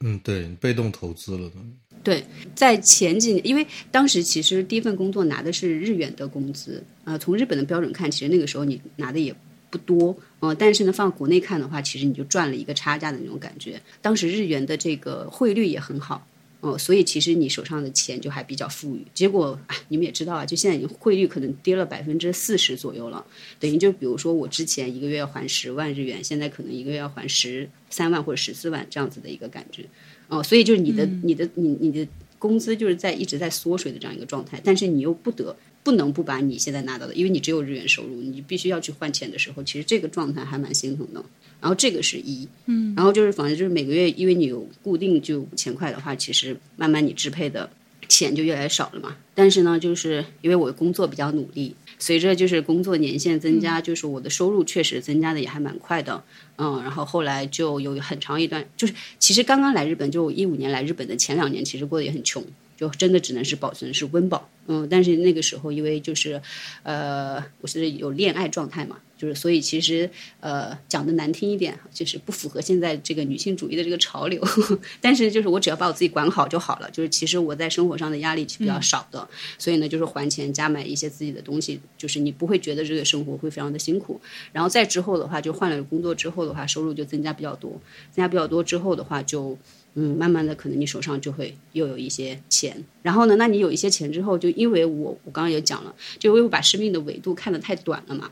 [0.02, 1.56] 嗯，对，被动投资了的，
[2.04, 9.36] 对，在前几年，因为当时其实第一份工作拿的是日元的工资，呃，从日本的标准看，其实那个时候你拿的也
[9.72, 13.82] 不多，呃，但是呢，放国内看的话，其实你就赚了一个差价的那种感觉。
[14.00, 16.28] 当时日元的这个汇率也很好，
[16.74, 19.06] 哦、所以其实你手上的钱就还比较富裕。
[19.14, 23.26] 结果，哎，你们也知道啊，就现在已经汇率可能跌了百分之四十左右了，
[23.60, 29.86] 等于就比如说我之前一个月要还十万日元，现在可能一个月要还十三万或者十四万这样子的一个感觉。
[30.28, 32.06] 哦，所以就是你的、你的、你你的
[32.38, 35.56] 工资就是在一直在缩水的这样一个状态，但是你又不得
[35.88, 41.24] 不能不把你现在拿到的，因为你只有日元收入，你必须要去换钱的时候，其实这个状态还蛮心疼的。
[41.62, 47.70] 然后这个是一，嗯，然后就是反正就是每个月，因为你有固定就五千块的话，其实慢慢你支配的
[48.10, 49.16] 钱就越来越少了嘛。
[49.34, 56.22] 但是呢，就是因为我工作比较努力，随着就是工作年限增加，就是我的收入确实增加的也还蛮快的。
[56.58, 62.44] 嗯，然后后来就有很长一段，就是其实刚刚来日本，就一五年来日本的前两年，其实过得也很穷，
[62.76, 64.50] 就真的只能是保存是温饱。
[64.68, 66.42] 嗯，但是那个时候因为就是，
[66.84, 70.10] 呃，我是有恋爱状态嘛，就是所以其实
[70.42, 74.46] 呃讲的难听一点，就是不符合现在这个女性主义的这个潮流。
[75.00, 79.28] 但是就是我只要把我自己管好就好了，就是其实我在生活上的压力是比较少的，
[79.58, 84.20] 所以呢就是还钱加买一些自己的东西，就是你不会觉得这个生活会非常的辛苦。
[84.52, 87.72] 然后再之后的话，就换了工作之后的话，收入就增加比较多，
[88.12, 89.58] 增加比较多之后的话就。
[90.00, 98.30] 嗯，慢慢的，可能你手上就会又有一些钱，然后呢，那你有一些钱之后，就因为我我刚刚也讲了，就因为我把生命的维度看得太短了嘛，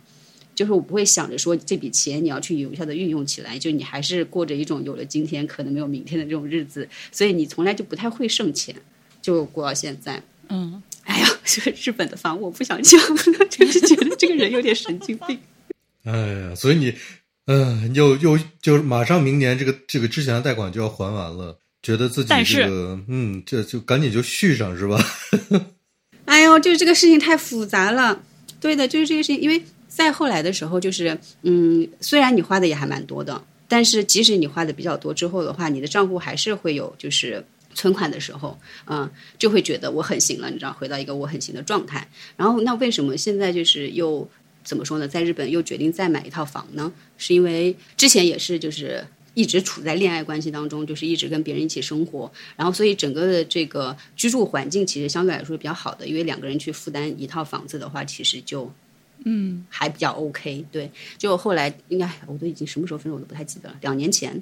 [0.54, 8.76] 就是我不会想着说这笔钱你要去有效的运用起来，就你还是过着一种有了今天可能没有明天的这种日子，所以你从来就不太会剩钱，
[9.20, 10.22] 就过到现在。
[10.50, 15.40] 嗯，哎呀，这 个日本的房我不想讲了， 就是觉得这个人有点神经病。
[16.06, 16.94] 哎呀，所以你，
[17.48, 25.00] 嗯、又又就是马上明年这个这个之前的贷款就要还完了，觉得自己但是这个，嗯，这就赶紧就续上是吧？
[26.26, 28.24] 哎呦，就是这个事情太复杂了。
[28.60, 42.08] 对的，就是这个事情，因为再后来的时候，就是嗯，虽然你花的也还蛮多的，但是即使你花的比较多之后的话，你的账户还是会有就是存款的时候，嗯，就会觉得我很行了，你知道，回到一个我很行的状态。
[42.36, 44.28] 然后那为什么现在就是又
[44.66, 46.92] 怎么说呢，在日本又决定再买一套房呢？
[47.18, 49.06] 是因为之前也是就是。
[49.38, 58.72] 一直处在恋爱关系当中，就是一直跟别人一起生活，然后所以整个的这个居住环境其实相对来说比较好的，因为两个人去负担一套房子的话，其实就
[59.26, 60.64] 嗯还比较 OK。
[60.72, 64.42] 对，就后来应该我都已经什么时候分手我都不太记得了，两年前，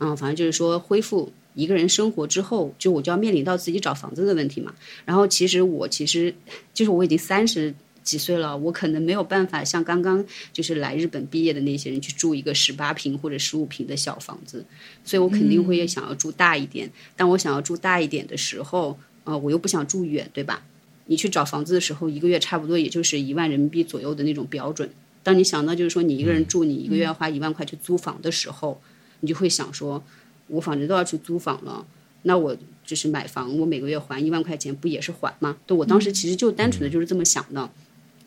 [0.00, 4.74] 嗯，反正就是说恢复一个人生活之后，就我就要面临到自己找房子的问题嘛。
[5.04, 6.34] 然后其实我其实
[6.72, 7.72] 就是我已经三十
[8.04, 14.64] 几岁了，我可能没有办法像刚刚就是来日本毕业的那些人去住一个十八平或者十五平的小房子，
[15.04, 16.88] 所以我肯定会想要住大一点。
[17.16, 20.62] 但我想要住大一点的时候，呃，我又不想住远，对吧？
[21.06, 24.88] 你去找房子的时候，一个月差不多也就是一万人民币左右的那种标准。
[25.22, 28.80] 当你想到就是说你一个人住，你一个月要花一万块去租房的时候，
[29.20, 30.04] 你就会想说，
[30.48, 31.86] 我反正都要去租房了，
[32.22, 35.56] 那我就是买房，我每个月还一万块钱，不也是还吗？
[35.66, 37.70] 对我当时其实就单纯的就是这么想的。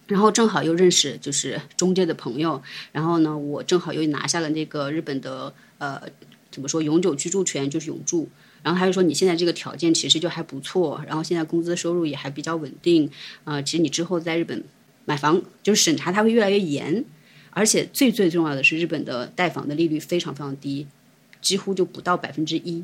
[0.08, 6.02] 然后正好又认识就是中介的朋友，然后呢，我正好又拿下了那个日本的呃
[6.50, 8.30] 怎么说永久居住权，就是永住。
[8.64, 13.10] 然后他就说你现在这个条件其实就还不错，然后现在工资收入也还比较稳定，
[13.44, 14.64] 啊，其实你之后在日本
[15.06, 17.06] 买房就是审查它会越来越严，
[17.52, 20.88] 而且最最重要的是日本的贷房的利率非常非常低，
[21.42, 22.84] 几乎就不到百分之一，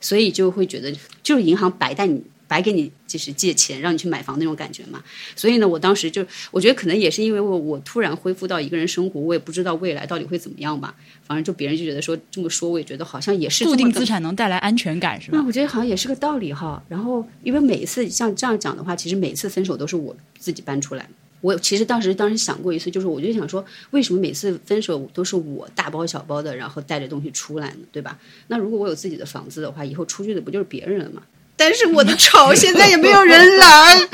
[0.00, 2.22] 所以就会觉得就是银行白带你。
[2.48, 5.00] 白给你就是借钱让你去买房那种感觉嘛，
[5.36, 10.94] 所以呢，我当时就我觉得可能也是因为我我突然恢复到一个人生活，我也不知道未来到底会怎么样吧。
[11.26, 15.36] 反正就别人就觉得说这么说，我也觉得好像也是固定资产能带来安全感是吧？
[15.38, 16.82] 那我觉得好像也是个道理哈。
[16.88, 21.06] 然后因为每一次像这样讲的话，其实每次分手都是我自己搬出来。
[21.40, 27.80] 我其实当时当时想过一次，就是我就想说，为什么每次分手都是我大包小包的，然后带着东西出来呢？
[27.92, 28.18] 对吧？
[28.48, 31.22] 那如果我有自己的房子的话，以后出去的不就是别人了吗？
[31.58, 34.08] 但是我的 巢现在也没有人来，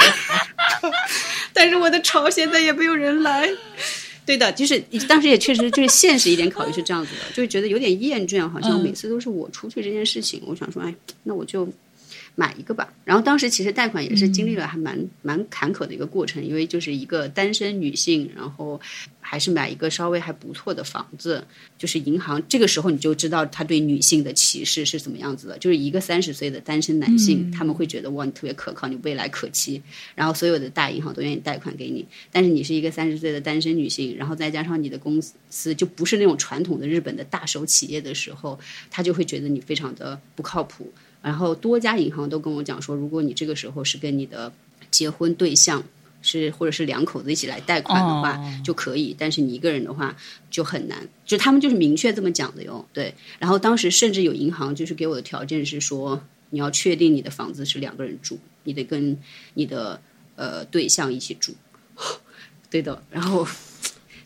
[1.53, 3.49] 但是我的巢现在也没有人来。
[4.27, 10.43] 对的，就是当时也确实就是现实一点考虑是这样子的，就觉得有点厌倦，好像每次都是我出去这件事情。
[10.47, 11.69] 我想说，哎，那我就
[12.35, 12.93] 买一个吧。
[13.05, 18.81] 然后当时其实贷款也是经历了还蛮蛮坎坷的一个过程，因为就是一个单身女性，然后。
[19.27, 21.43] 还是买一个稍微还不错的房子，
[21.79, 25.57] 就是银行这个时候你就知道他对女性的歧视是怎么样子的。
[25.57, 29.83] 就是一个三十岁的单身男性，他们会觉得哇你特别可靠，你未来可期，
[30.15, 32.07] 然后所有的大银行都愿意贷款给你。
[32.31, 35.19] 但是你是一个三十岁的单身女性，然后再加上你的公
[35.49, 40.93] 司就不是那种传统的日本的大手企业的时候，他就会觉得你非常的不靠谱。
[41.25, 44.53] 然后多家银行都跟我讲说，如果你这个时候是跟你的
[44.93, 45.83] 结婚对象。
[46.27, 50.17] 是，或者是两口子一起来贷款的话就可以，但是你一个人的话
[50.51, 51.07] 就很难。
[51.27, 52.83] 就他们就是明确这么讲的哟。
[52.95, 59.15] 对，然后当时甚至有银行就是给我的条件是说，你要确定你的房子是两个人住，你得跟
[59.53, 60.01] 你的
[60.37, 61.55] 呃对象一起住。
[62.71, 63.47] 对的，然后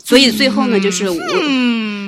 [0.05, 1.17] 所以最后呢，就是我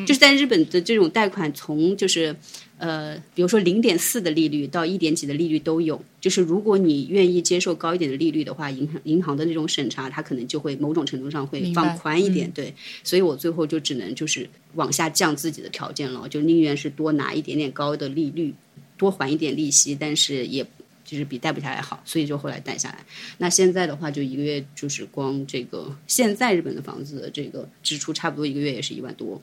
[0.07, 2.37] 就是在日本的这种贷款，从就是。
[2.81, 12.75] 呃，比如说零点四的利率到一点几的利率都有，就是如果你愿意接受高一点的利率的话，银行银行的那种审查，它可能就会某种程度上会放宽一点，对。
[13.05, 18.55] 所以我最后就只能就是往下降自己的条件了，就宁愿是多拿一点点高的利率，
[18.97, 20.67] 多还一点利息，但是也
[21.05, 23.05] 就是比贷不下来好，所以就后来贷下来。
[23.37, 29.39] 那现在的话，就一个月就是光这个现在日本的房子的这个支出，差不多一个月也是一万多。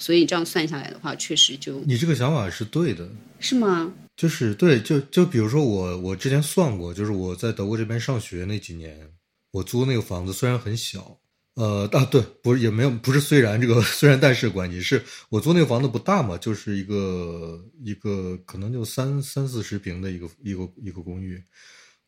[0.00, 3.06] 所以这样算下来的话，确实就你这个想法是对的，
[3.38, 3.92] 是吗？
[4.16, 8.98] 就是对，就就比如说我，我之前算过，就是我在德国这边上学那几年，
[9.50, 11.18] 我租那个房子虽然很小，
[11.54, 21.42] 呃啊对，不是也没有不是虽然这个 虽然但是关系是我租那个房子不大嘛，就是一个一个可能就三三四十平的一个一个一个公寓，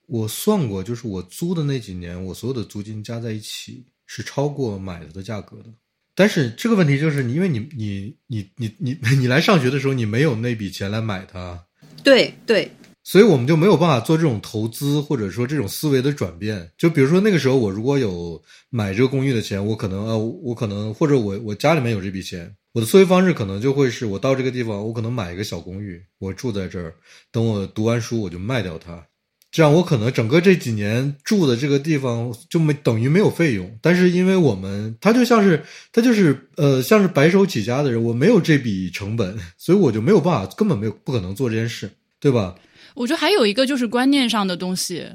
[0.07, 5.73] 我算过，就是我租的那几年，我所有的租金加在一起是超过买的的价格的。
[6.15, 11.59] 但是这个问题就是，你因为你你你你你 你来上学的时候，你没有那笔钱来买它，
[12.05, 12.71] 对对，
[13.03, 16.71] 所以我们就没有办法做这种投资或者说这种思维的转变。
[16.77, 26.95] 就比如说那个时候，我如果有买这个公寓的钱，我可能呃，我可能或者我我家里面有这笔钱，我的思维方式可能就会是我到这个地方，我可能买一个小公寓，我住在这儿，
[27.31, 29.07] 等我读完书我就卖掉它。
[29.53, 35.63] 这样，我可能整个这几年住的这个地方就没等于没有费用，但是因为我们他就像是
[35.93, 42.55] 他就是呃像是白手起家的人，我没有这笔成本， 所以我就没有办法，根本没有不可能做这件事，对吧？
[42.95, 45.07] 我觉得还有一个就是观念上的东西，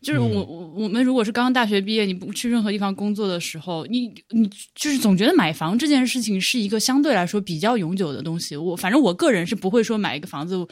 [0.00, 8.56] 就是我我我们如果是刚刚大学毕业，你不去任何地方工作的时候，你你就是总觉得买房这件事情是一个相对来说比较永久的东西。
[8.56, 10.66] 我反正我个人是不会说买一个房子。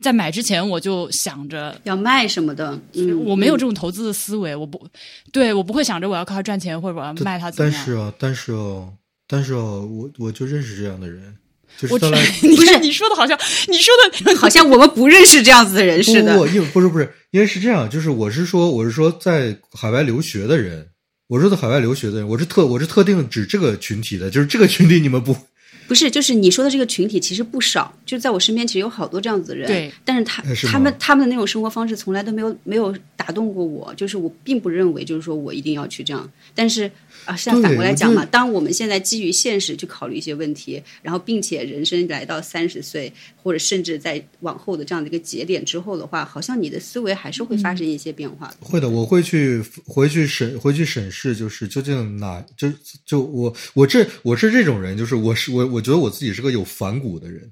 [0.00, 2.78] 在买之前我就想着要卖什么的，
[3.24, 4.86] 我没有这种投资的思维，我不
[5.32, 7.48] 对我不会想着我要靠它赚钱或者我要卖它。
[7.52, 8.92] 但是啊，但是哦，
[9.28, 11.34] 但是哦，我我就认识这样的人，
[11.78, 11.98] 就是不
[12.62, 13.92] 是你说的好像你说
[14.24, 16.36] 的 好像我们不认识这样子的人似的。
[16.36, 20.86] 不，因为不是不是，因为是这样，就是我是说我是说在海外留学的人，
[21.28, 25.36] 我说在海外留学的人，我是特我是特定指这个群体的，就是这个群体你们不
[25.86, 29.66] 不是，就是你说的这个群体其实不少，就在我身边其实有好多这样子的人。
[29.66, 36.26] 对，但是他他们他们的那种生活方式从来都没有没有打动过我，就是我并不认为就是说我一定要去这样。
[36.54, 36.90] 但是
[37.24, 48.56] 啊，现在反过来讲嘛，当我们现在基于现实去考虑一些问题，然后并且人生来到三十岁或者甚至在往后的这样的一个节点之后的话，好像你的思维还是会发生一些变化的。
[48.60, 52.70] 会的，我会去回去审回去审视，就是究竟哪就
[53.04, 57.50] 就我我这我是这种人，就是我是我我觉得我自己是个有反骨的人，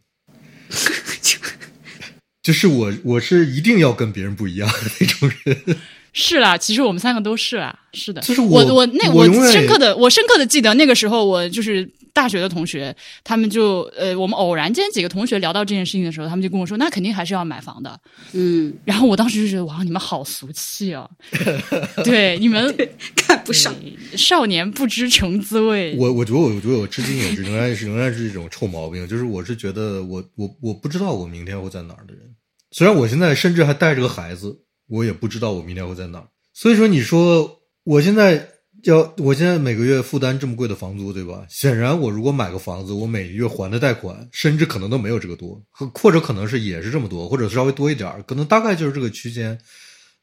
[2.43, 5.77] 就是我我是一定要跟别人不一样的那种人。
[6.13, 8.21] 是啦，其实我们三个都是啦，是的。
[8.21, 12.95] 就是我我那我深刻的我深刻的记得那个时候，我就是大学的同学，
[13.25, 17.99] 他们就呃，我们偶然间几个同学聊到这件事情的时候，他们就跟我说，那肯定还是要买房的。
[18.33, 21.09] 嗯， 然后我当时就觉得，哇，你们好俗气哦！
[22.05, 22.75] 对，你们
[23.17, 23.75] 看不上。
[23.75, 25.97] 对少年不知穷滋味。
[25.99, 32.23] 我我觉得我我觉得我至今也是仍然是仍然是一种臭毛病，就是我是觉得我我我不知道我明天会在哪儿的人，
[32.71, 34.61] 虽然我现在甚至还带着个孩子，
[34.93, 36.27] 我也不知道我明天会在哪儿。
[36.53, 38.47] 所以说，你说我现在
[38.83, 41.47] 要我现在每个月负担这么贵的房租，对吧？
[41.49, 49.59] 显然，我如果买个房子，我每个月还的贷款，甚至可能都没有这个多，或者可能是也是这么多，或者稍微多一点，可能大概就是这个区间。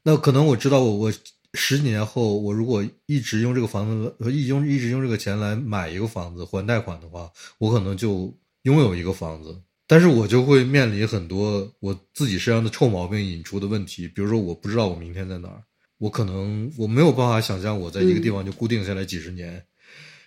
[0.03, 1.13] 那可能我知道我我
[1.55, 7.27] 十几年后，我如果一直用这个房子，一用一直用这个钱来买一个房子还贷款的话，
[7.57, 8.31] 我可能就
[8.63, 9.59] 拥有一个房子。
[9.89, 15.63] 但是我就会面临很多我自己身上的臭毛病引出的问题，比如说我不知道我明天在哪儿，
[15.97, 19.59] 我可能我没有办法想象我在一个地方就固定下来几十年。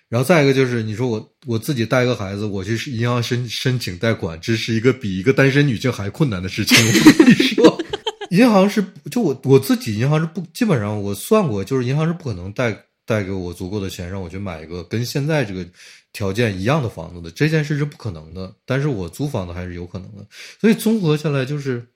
[0.09, 6.77] 然后再一个就是，你说我我自己带个孩子，我去银行申申请贷款，这是一个比一个单身女性还困难的事情。
[6.85, 7.83] 我跟你说，
[8.31, 15.64] 银行是就我我自己银行是不基本上我算过，就是银行是不可能贷贷给我足够的钱让我去买一个跟现在这个
[16.12, 18.55] 条件一样的房子的，这件事是不可能的。
[18.64, 20.27] 但是我租房子还是有可能的，
[20.61, 21.87] 所以综合下来就是，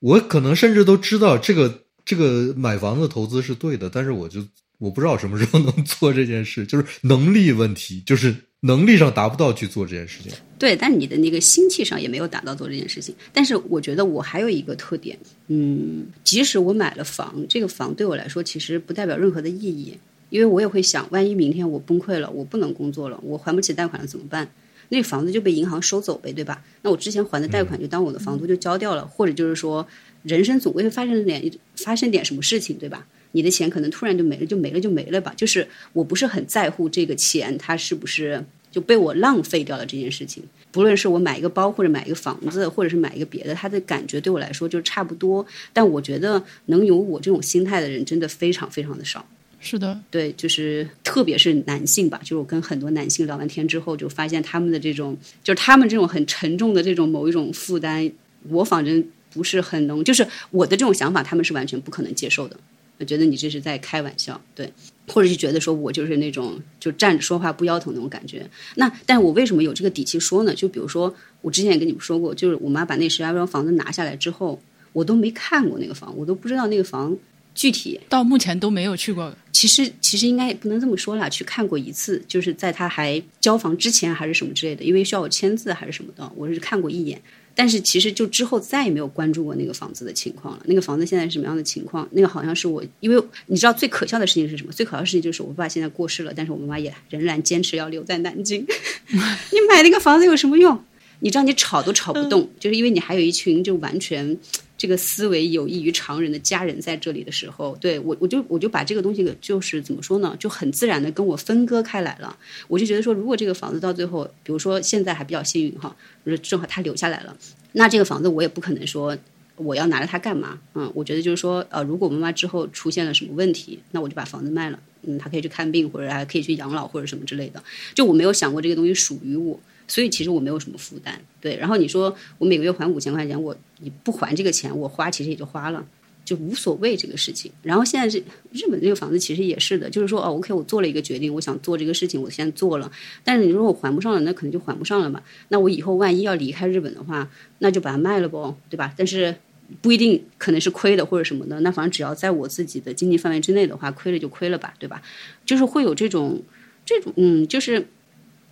[0.00, 4.44] 我可能甚至都知道这个这个买房子投资是对的，但是我就
[4.78, 10.32] 我不知道什么时候能做这件事， 就是能力问题，就是能力上达不到去做这件事情。
[10.58, 13.14] 对，但你的那个心气上也没有达到做这件事情。
[13.32, 19.96] 但是我觉得我还有一个特点，嗯，即使我买了房，这个房对我来说其实不代表任何的意义，
[20.32, 24.50] 因为我也会想，万一明天我崩溃了，我不能工作了，我还不起贷款了怎么办？
[24.88, 26.64] 那房子就被银行收走呗，对吧？
[26.80, 29.86] 那我之前还的贷款就当我的房租就交掉了，或者就是说，
[30.22, 33.06] 人生总归会发生点发生点什么事情，对吧？
[33.32, 35.34] 你的钱可能突然就没了，就没了就没了吧。
[35.36, 40.42] 就是我不是很在乎这个钱，它是不是就被我浪费掉了这件事情。
[40.70, 45.44] 不论是我买一个包，或者买一个房子，或者是买一个别的，它的感觉对我来说就差不多。
[45.74, 49.26] 但我觉得能有我这种心态的人真的非常非常的少。
[49.64, 58.10] 是的，对，就是特别是男性吧，就是我跟很多男性聊完天之后，就发现他们的这种，就是他们这种很沉重的这种某一种负担，
[58.48, 62.56] 我反正不是很能，就是我的这种想法，他们是完全不可能接受的。
[62.98, 64.72] 我觉得你这是在开玩笑，对，
[65.08, 68.44] 或者是觉得说我就是那种就站着说话不腰疼那种感觉。
[68.74, 70.54] 那但我为什么有这个底气说呢？
[70.54, 74.60] 就比如说我之前也跟你们说过，就是我妈把那石家庄房子拿下来之后，
[74.92, 77.16] 我都没看过那个房，我都不知道那个房
[77.54, 79.34] 具体到目前都没有去过。
[79.52, 87.20] 其实其实应该也不能这么说啦，去看过一次，就是在他还交房之前还是什么之类的，因为需要我签字还是什么的，我是看过一眼。
[87.54, 90.62] 但是其实就之后再也没有关注过那个房子的情况了。
[90.64, 92.08] 那个房子现在是什么样的情况？
[92.12, 94.72] 那个好像是我，因为你知道最可笑的事情是什么？
[94.72, 98.66] 最可笑的事情就是我爸现在过世了，但是我妈妈也仍然坚持要留在南京。
[99.12, 100.82] 你买那个房子有什么用？
[101.20, 104.36] 你知道你吵都吵不动，就是因为你还有一群就完全
[104.82, 112.36] 这个思维有异于常人的家人在这里的时候，对我我就我就把这个东西就是怎么说呢，就很自然的跟我分割开来了。
[112.66, 115.94] 我就觉得说，如果这个房子到最后，比如说现在还比较幸运哈，
[116.42, 117.36] 正好他留下来了，
[117.74, 119.16] 那这个房子我也不可能说
[119.54, 120.58] 我要拿着它干嘛？
[120.74, 127.62] 嗯，我觉得就是说，呃，如果妈妈之后出现了什么问题，那我就把房子卖了，嗯，她可以去看病，或者还可以去养老或者什么之类的。
[127.94, 129.60] 就我没有想过这个东西属于我。
[129.88, 131.56] 所以其实我没有什么负担，对。
[131.56, 135.84] 然后你说我每个月还五千块钱，我你不还这个钱，我花其实也就花了，
[136.24, 137.50] 就无所谓这个事情。
[137.62, 142.90] 然后现在是日本这个房子其实也是的，就是说哦，OK，我做了一个决定，我想做这个事情，我先做了。
[143.24, 145.22] 但是你如果还不上了，那可能就还不上了嘛。
[145.48, 148.94] 那我以后万一要离开日本的话，那就把它卖了不，对吧？
[148.96, 149.34] 但是
[149.80, 151.60] 不一定可能是亏的或者什么的。
[151.60, 155.02] 那反正只要在我自己的经济范围之内的话，亏了就亏了吧，对吧？
[155.44, 156.42] 就是会有这种
[156.86, 157.86] 这种嗯，就是。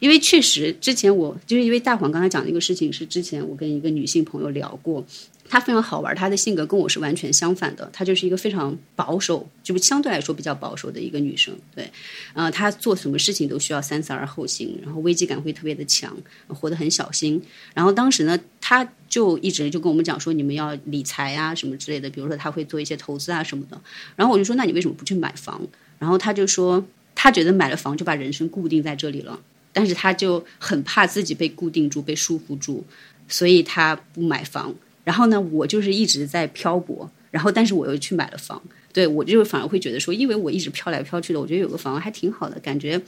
[0.00, 5.04] 因为确实之前我就是因为大黄刚才讲的一个事情是之前我跟一个女性朋友聊过，
[5.48, 11.54] 她非常好玩，她的性格跟我是完全相反的，她就是一个非常保守，就是相对来说比较保守的一个女生。
[11.74, 11.90] 对，
[12.32, 16.16] 呃，她做什么事情都需要三思而后行，然后危机感会特别的强，
[16.48, 17.40] 活得很小心。
[17.74, 23.78] 然后当时呢，她就一直就跟我们讲说，你们要理财啊什么之类的，比如说她会做一些投资啊什么的。
[24.16, 25.60] 然后我就说，那你为什么不去买房？
[25.98, 26.82] 然后她就说，
[27.14, 29.38] 她觉得买了房就把人生固定在这里了。
[29.72, 32.84] 但是他就很怕自己被固定住、被束缚住，
[33.28, 34.74] 所以他不买房。
[35.04, 38.60] 然后呢，我就是一直在漂泊，然后但是我又去买了房。
[38.92, 43.00] 对我就反而会觉得说，因为我一直飘来飘去的，我觉得有个房还挺好的，感觉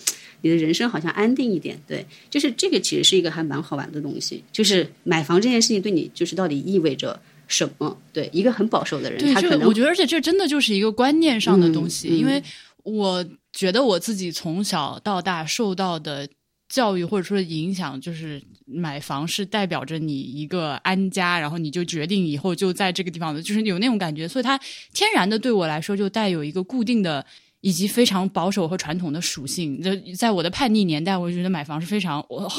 [0.42, 1.76] 你的人生好像安定一点。
[1.88, 7.98] 对，就是这个其实是一个还蛮好玩的东西，就是买房这件事情对你就是到底意味着什么？
[8.12, 12.40] 对，一个很保守的人，他可能我觉得，而且这真的就是一个观念上的东西，嗯嗯因为
[12.84, 16.28] 我觉得我自己从小到大受到的。
[16.72, 24.58] 教育或者说影响，就是买房是代表着你一个安家，然后你就决定以后就在这个地方的，就是有那种感觉，所以它
[24.94, 27.22] 天然的对我来说就带有一个固定的
[27.60, 29.82] 以及非常保守和传统的属性。
[29.82, 32.50] 就在我的叛逆年代，我就觉得买房是非常我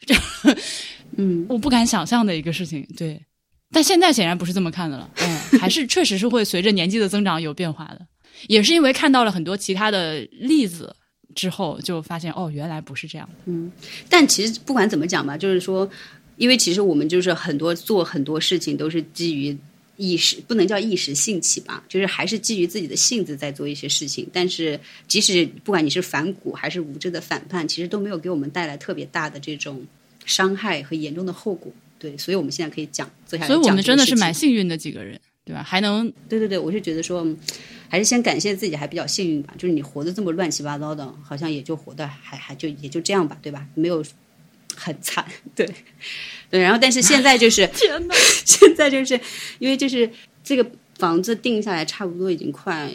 [0.00, 0.12] 这
[1.16, 2.84] 嗯，我不敢想象的一个事情。
[2.96, 3.24] 对，
[3.70, 8.04] 但现在显然不是这么看的了，嗯，还是确实是会随着年纪的增长有变化的，
[8.48, 10.96] 也是因为看到了很多其他的例子。
[11.34, 13.70] 之后就发现哦，原来不是这样嗯。
[14.08, 15.88] 但其实不管怎么讲吧，就是说，
[16.36, 19.56] 因为其实我们就是很多做很多事情都是基于
[19.96, 24.26] 一时，不能叫一时兴起吧，就是还是基于自己的性子在做一些事情。
[24.32, 29.84] 但是即使不管你是反骨还是无知的反叛，其实都没有给我们带来特别大的这种
[30.24, 31.72] 伤害和严重的后果。
[31.98, 35.62] 对，所以我们现在可以讲坐下来所以我们真的是蛮蛮幸运的几个人，对吧？
[35.62, 37.36] 还能对对对，我是觉得说，嗯
[37.92, 39.52] 还是先感谢自己，还比较幸运吧。
[39.58, 43.66] 就是你活得这么乱七八糟的，好像也就活得还还就也就这样吧，对吧？
[43.74, 44.02] 没有
[44.74, 45.22] 很惨，
[45.54, 45.68] 对
[46.48, 46.58] 对。
[46.62, 48.14] 然后，但是现在就是 天哪！
[48.46, 49.20] 现在就是
[49.58, 50.10] 因为就是
[50.42, 50.66] 这个
[50.96, 52.90] 房子定下来，差不多已经快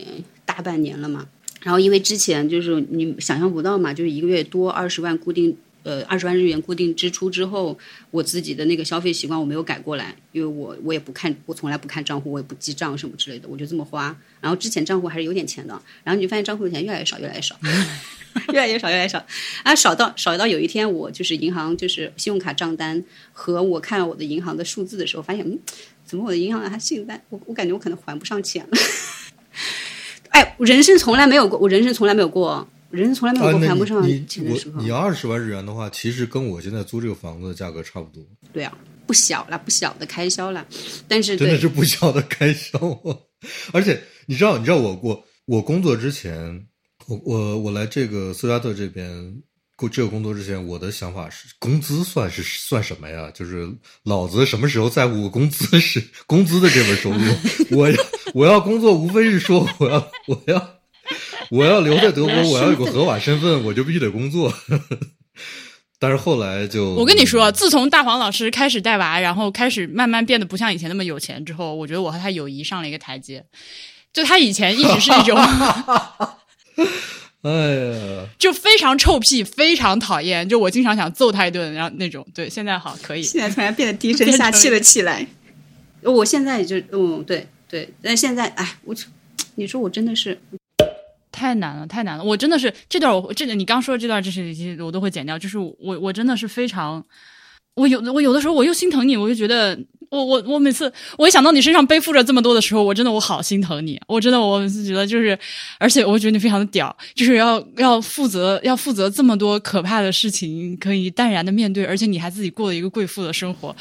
[0.46, 1.28] 大半年了嘛。
[1.62, 5.56] 然后因为之前就是你想象不到嘛，就是一个月多二十万固定。
[5.88, 7.78] 呃，二十万日元固定支出之后，
[8.12, 14.14] 我自己的那个消费习惯我没有改过来，因为我我也不看，我从来不看账户，我也不记账什么之类的，我就这么花。
[14.42, 17.56] 然后之前账户还是有点钱的，然后你就发现账户的钱越来越少，越来越少，
[18.52, 19.26] 越来越少，越来越少，
[19.64, 25.58] 啊，少到少到有一天我就是银行就是信用卡账单和我看我的银行的数字的时候，发现嗯，
[26.04, 28.78] 怎么我的银行还信贷，我我感觉我可能还不上钱了。
[30.32, 32.68] 哎，我人生从来没有过，我人生从来没有过。
[32.90, 34.78] 人从来没有过还不上你你钱的时候。
[34.78, 38.24] 我你二十万日元的话，其实跟我现在租这个房子的价格差不多，
[38.54, 40.66] 对啊，不小了，不小的开销了。
[41.08, 43.16] 但是真的是不小的开销啊！
[43.74, 46.66] 而且你知道，你知道我我我工作之前，
[47.08, 49.42] 我我我来这个斯图加特这边
[49.76, 53.30] 过这个工作之前，我的想法是，工资算是算什么呀？
[53.34, 53.70] 就是
[54.04, 57.20] 老子什么时候在乎工资是工资的这份收入？
[57.78, 60.77] 我要我要工作，无非是说我要我要。
[61.50, 64.54] 我要留在德国，我要有个合法身份，我就必须得工作。
[66.00, 73.44] 但是后来就，我跟你说，自从大黄老师开始带娃，然后开始慢慢变得不像以前那么有钱之后，我觉得我和他友谊上了一个台阶。
[74.14, 75.36] 就他以前一直是一种，
[77.42, 82.26] 哎呀，就非常臭屁，非常讨厌，就我经常想揍他一顿，然后那种。
[82.34, 83.24] 对，现在好可以。
[83.24, 85.26] 现在突然变得低声下气了起来。
[86.04, 88.96] 我现在也就嗯，对对，但现在哎，我
[89.56, 90.40] 你说我真的是
[91.38, 92.24] 太难了，太难了！
[92.24, 95.38] 我真的是这段我这个你刚说的这段知识其实我都会剪掉。
[95.38, 97.06] 就是我我真的是非常，
[97.76, 99.78] 我有我有的时候我又心疼你，我就觉得
[100.10, 104.02] 我我我每次我一想到你身上背负着这么多的时候，我真的我好心疼你。
[104.08, 105.38] 我真的我每次觉得就是，
[105.78, 113.68] 而且我觉得你非常的屌，就是要要负责要负责这么多可怕的事情，可以淡然的面对，而且你还自己过了一个贵妇的生活。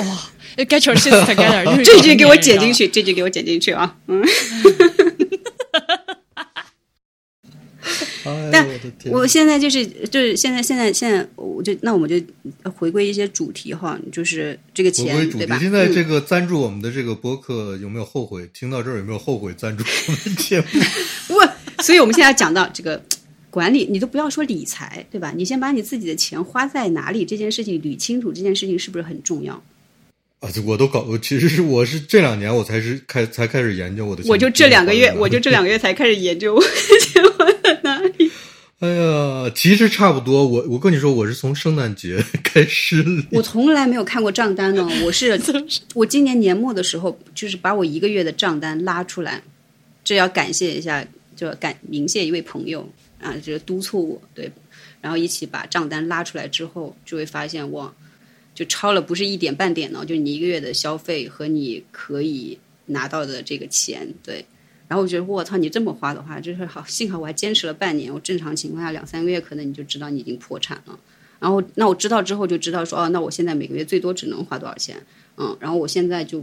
[0.00, 1.64] 哇，get your shit together！
[1.64, 3.96] 就是 这句给我剪进去，这句给我剪进去啊！
[4.08, 4.22] 嗯。
[8.52, 18.48] 但哎、我现在就是就是现在现在现在，我就那我们就回归一些主题哈，就是这个回钱对吧？，嗯现在这个赞助我们的这个播客有没有后悔？
[18.52, 20.66] 听到这儿有没有后悔赞助我们节目？
[21.28, 23.02] 不，所以我们现在讲到这个
[23.50, 25.32] 管理，你都不要说理财，对吧？
[25.36, 29.62] 你先把你自己的钱花在哪里这件事情捋清楚，这件事情是不是很重要？
[30.40, 35.68] 啊，这我都搞，我其实是我是这两年我才是开才开始研究我的钱， 我就这两个月，我就这两个。
[35.68, 36.68] 月才开始研究我的
[37.02, 37.27] 钱花
[37.74, 38.30] 在哪里。
[38.80, 40.46] 哎呀，其实差不多。
[40.46, 45.38] 我我跟你说，我是从圣诞节 开始，我从来没有看过账单呢，我是
[45.94, 49.42] 我今年年末的时候，就是把我一个月的账单拉出来，
[50.04, 51.04] 这要感谢一下，
[51.34, 52.88] 就要感鸣谢一位朋友
[53.20, 54.48] 啊，就是督促我，对，
[55.00, 57.92] 然后一起把账单拉出来之后，就会发现哇，
[58.54, 62.56] 就超了不是一点半点呢，就你一个月的消费和你可以
[62.86, 64.44] 拿到的这个钱，对。
[64.88, 68.12] 然后我觉得我操，你这么花的话，就是好，幸好我还坚持了半年。
[68.12, 70.98] 我正常情况下两三个月，可能你就知道你已经破产了。
[71.38, 74.96] 然后那我知道之后就知道说，哦，那我现在每个月最多只能花多少钱？
[75.36, 76.42] 嗯，然后我现在就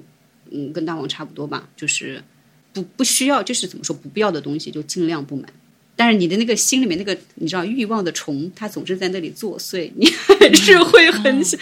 [0.51, 2.23] 嗯跟大王差不多吧，就是
[2.71, 5.49] 不不需要，就是怎么说不必要的东西就尽量不买。
[5.97, 11.59] 但是你的那个心里面那个你知道欲望的虫，它总是在那里作祟，你还是会很想，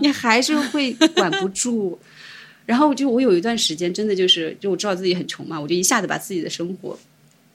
[0.00, 1.98] 你还是会管不住。
[2.64, 6.98] 然后就我有一段时间真的就是，就我知道自己很穷嘛，我就一下子把自己的生活，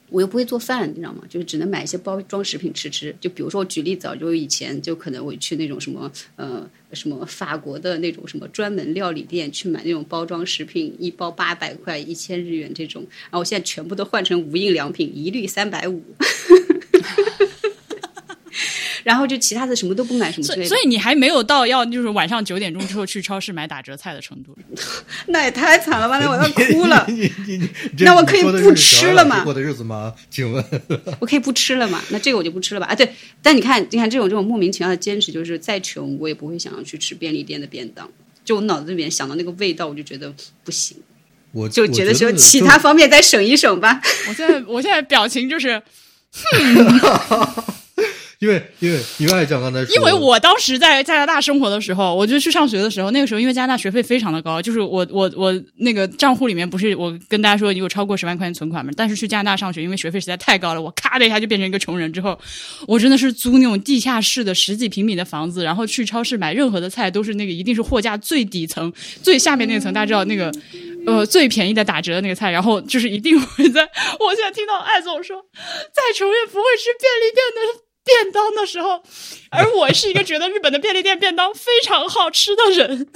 [0.09, 1.23] 我又不会做饭，你知道吗？
[1.29, 3.15] 就是只能买一些包装食品吃吃。
[3.19, 16.03] 就比如说我举例子，就以前就可能我去那种什么呃什么法国的那种什么专门料理店去买那种包装食品，一包八百块、一千日元这种，然后我现在全部都换成无印良品，一律三百五。
[19.07, 20.67] 然后就其他的什么都不买，什么之类的。
[20.67, 24.53] 所以你还没有到要就是晚上九点钟之后去超市买打折菜的程度。
[25.27, 26.19] 那也太惨了吧！
[26.19, 27.05] 那我要哭了。
[27.07, 27.69] 你你你，
[28.03, 29.45] 那 我可以不吃了吗？
[29.45, 30.13] 过的日子吗？
[30.29, 30.61] 请问，
[31.21, 32.03] 我可以不吃了吗？
[32.09, 32.87] 那这个我就不吃了吧？
[32.87, 33.09] 啊，对。
[33.41, 38.05] 但你看，你看这种这种莫名其妙的坚持，就是再穷我也不会想要去吃便利店的便当。
[38.43, 40.33] 就我脑子里面想到那个味道，我就觉得
[40.65, 40.97] 不行。
[41.53, 44.01] 我就觉得说其他方面再省一省吧。
[44.27, 45.81] 我现在我现在表情就是。
[48.39, 62.13] 因为因为因为爱讲刚才说，因为我当时在加拿大生活的时候，我就去上学的时候，那个时候因为加拿大学费非常的高，就是我我我那个账户里面不是我跟大家说你有超过十万块钱存款嘛，但是去加拿大上学，因为学费实在太高了，我咔的一下就变成一个穷人。
[62.13, 62.39] 之后
[62.87, 70.51] 我真的是租那种地下室的十几平米的房子，然后去超市买任何的菜都是那个一定是货架最底层最下面那层，大家知道那个
[71.07, 73.81] 呃最便宜的打折的那个菜，然后就是一定会在。
[74.19, 75.43] 我现在听到艾总说，
[75.91, 77.86] 再穷也不会吃便利店的。
[78.07, 79.03] 便当的时候，
[79.51, 83.07] 而我是一个觉得日本的便利店便当非常好吃的人。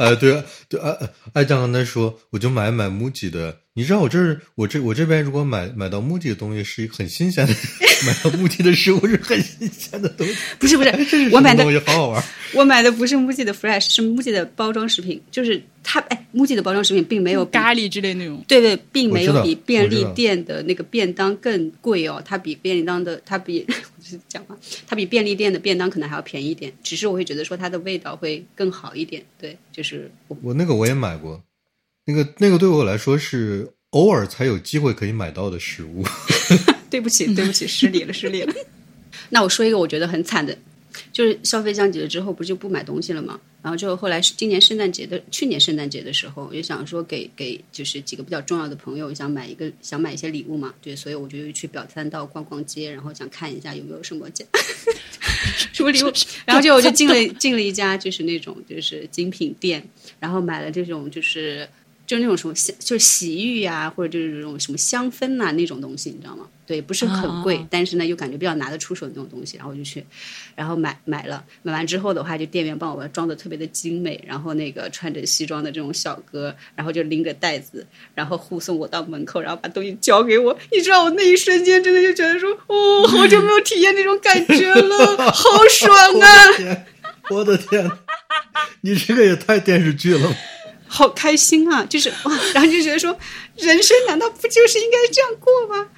[0.00, 0.98] 呃， 对对，爱
[1.34, 3.58] 爱酱刚才说，我就买买 MUJI 的。
[3.78, 7.54] 你知道我这儿我这我这边如果买买到 MUJI 的东西是一个很新鲜的，
[8.04, 10.34] 买到 MUJI 的食物是很新鲜的东西。
[10.58, 10.90] 不是不是，
[11.30, 12.24] 我买的东西好好玩。
[12.54, 15.22] 我买的不是 MUJI 的 Fresh，是 MUJI 的包装食品。
[15.30, 18.44] 就是它哎，MUJI 的包装食品并没有咖喱之类那种。
[18.48, 22.20] 对对，并没有比便利店的那个便当更贵哦。
[22.24, 24.58] 它比便利当的，它比 我是讲话，
[24.88, 26.72] 它比便利店的便当可能还要便宜一点。
[26.82, 29.22] 只是我会觉得说它的味道会更好一点。
[29.40, 31.40] 对，就是我我那个我也买过。
[32.08, 36.02] 那个那个对我来说是偶尔才有机会可以买到的食物。
[36.88, 38.54] 对不起，对不起，失礼了，失礼了。
[39.28, 40.56] 那我说一个我觉得很惨的，
[41.12, 43.38] 就是消费降级了之后，不是就不买东西了吗？
[43.60, 50.72] 然后就后来是今年圣诞节的，去年圣诞节的时候，也想说给给就是几个比较重要的朋友，想买一个想买一些礼物嘛。
[50.80, 54.48] 对，所以我就去表参道逛逛街，然后想看一下有没有什么奖，
[55.74, 56.10] 什么礼物。
[56.46, 59.86] 然后就我就进了 进了一家就是那种就是精品店，
[60.18, 61.68] 然后买了这种就是。
[62.08, 66.46] 就那种什么香，就是洗浴呀，或者就是这种什么香氛呐那种东西，你知道吗？
[66.66, 70.02] 对，不是很贵，但是呢又感觉比较拿得出手的那种东西，然后我就去，
[70.56, 80.58] 然后买买了，买完之后的话，就店员帮我装的特别的精美，然后那个穿着西装的这种小哥，然后就拎个袋子，然后护送我到门口，然后把东西交给我。
[80.72, 86.86] 你知道我那一瞬间真的就觉得说，哦，好久没有体验那种感觉了，好爽啊！
[87.28, 87.90] 我的天，
[88.80, 90.34] 你这个也太电视剧了。
[90.88, 91.84] 好开心啊！
[91.84, 93.16] 就是哇， 然后就觉得说，
[93.56, 95.88] 人生难道不就是应该这样过吗？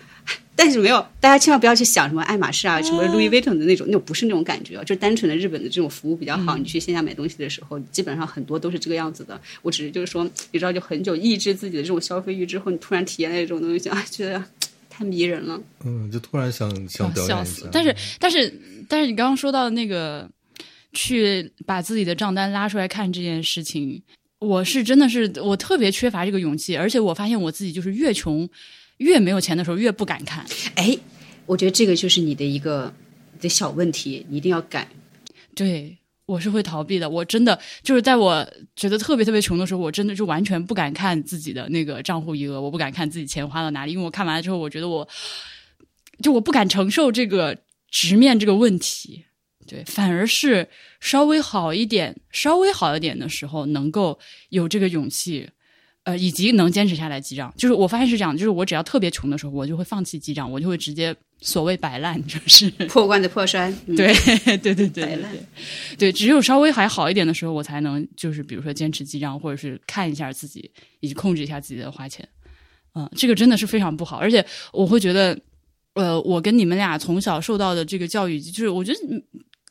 [0.54, 6.54] 但是没有，大家千万不要去想什么爱马仕啊，什么 Louis Vuitton 的那种，那种不是那种感觉啊，就单纯的日本的这种服务比较好。
[6.58, 9.40] 你去线下买东西的时候，基本上很多都是这个样子的。
[9.62, 10.22] 我只是就是说，
[10.52, 14.44] 你知道，就很久抑制自己的这种消费欲之后，你突然体验那种东西，啊，觉得
[14.90, 15.58] 太迷人了。
[15.86, 17.66] 嗯，就突然想想表演一下。
[17.72, 20.28] 但是，但是，但是你刚刚说到的那个，
[20.92, 24.02] 去把自己的账单拉出来看这件事情。
[24.40, 28.48] 我是真的是我特别缺乏这个勇气，而且我发现我自己就是越穷
[28.96, 30.44] 越没有钱的时候越不敢看。
[30.76, 30.96] 哎，
[31.46, 32.92] 我觉得这个就是你的一个
[33.38, 34.88] 的小问题，你一定要改。
[35.54, 37.08] 对，我是会逃避的。
[37.08, 45.06] 我真的就是在我觉得特别特别穷的时候，我真的就完全不敢看自己的那个账户余额，我不敢看自己钱花到哪里，因为我看完了之后，我觉得我
[46.22, 47.58] 就我不敢承受这个
[47.90, 49.26] 直面这个问题。
[49.70, 50.68] 对，反而是
[50.98, 54.18] 稍微好一点、稍微好一点的时候，能够
[54.48, 55.48] 有这个勇气，
[56.02, 57.54] 呃，以及能坚持下来记账。
[57.56, 63.72] 就是我发现是这样，就是我只要特别穷的时候，我就会放弃记账，我就会直接所谓摆烂，就是 破罐子破摔。
[63.96, 64.12] 对
[64.58, 65.32] 对对对，摆烂。
[65.96, 70.68] 对，只有稍微还好一点的时候，我才能就是比如说坚持记账，或者是看一下自己，
[70.98, 72.28] 以及控制一下自己的花钱。
[72.96, 75.38] 嗯，这个真的是非常不好，而且我会觉得。
[75.94, 79.20] 呃，我跟你们俩从小受到的这个教育，就是我觉得，嗯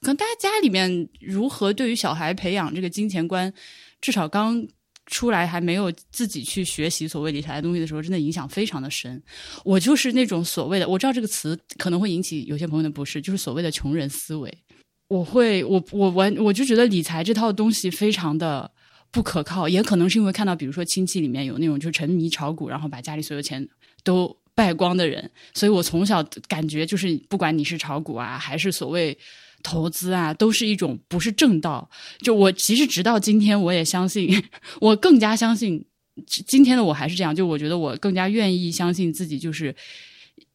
[0.01, 3.51] 可能大家家里面如何对于小孩培养这个金钱观，
[3.99, 4.65] 至少刚
[5.07, 9.21] 出来还没有自己去学习所谓理财的东西的时候，真的影响非常的深。
[9.65, 14.55] 我就是那种所谓的，我知道这个词可能会引起有些朋友的不适，就是所谓的穷人思维。
[15.07, 18.71] 我会，我我完，我就觉得理财这套东西非常的
[19.09, 23.67] 不可靠，也可能是因为看到，比如说亲戚里面有那种就沉迷炒股，然后把家里所有钱
[24.03, 29.17] 都败光的人，所以我从小感觉就是，不管你是炒股啊，还是所谓
[29.63, 31.89] 投资啊，都是一种不是正道。
[32.19, 34.43] 就我其实直到今天，我也相信，
[34.81, 35.85] 我更加相信
[36.27, 37.35] 今天的我还是这样。
[37.35, 39.75] 就我觉得我更加愿意相信自己，就是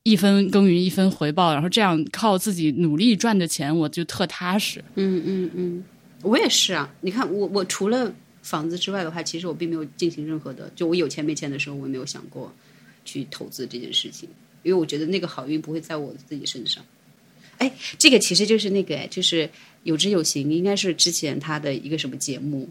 [0.02, 4.84] 一分耕耘一分回报，然后这样靠自己努力赚的钱，我就特踏实。
[4.96, 5.84] 嗯嗯嗯，
[6.22, 6.92] 我也是啊。
[7.00, 12.52] 你看，我我除了房子之外的话，其实我并没有进行任何的，就我有钱没钱的时候，我也没有想过
[13.04, 14.28] 去投资这件事情，
[14.62, 16.84] 因为我觉得那个好运不会在我自己身上。
[17.64, 19.48] 哎，这个其实就是那个，就是
[19.84, 22.68] 有知有行，应该是之前他的一个什么节目。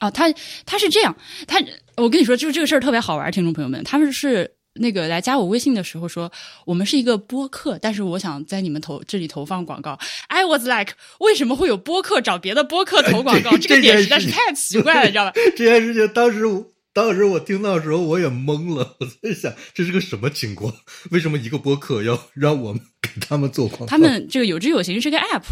[0.00, 0.30] 哦，他
[0.66, 1.16] 他是这样，
[1.46, 1.58] 他
[1.96, 6.30] 我跟你说，就是这个事儿特别好玩，听众朋友们，他们是那个来加我微信的时候说，
[6.66, 9.98] 我们是一个播客，但是我想在你们投这里投放广告。
[10.28, 13.52] I was like，为什么会有播客找别的播客投广告？
[13.56, 15.32] 这这个点实在是太奇怪了，你知道吧？
[15.56, 16.62] 这件事情当时我
[16.96, 20.72] 当时我听到的时候我也懵了，我在想这是个什么情况？
[21.10, 23.86] 为什么一个播客要让我们给他们做广告？
[23.86, 25.42] 他们这个有知有行是个 app，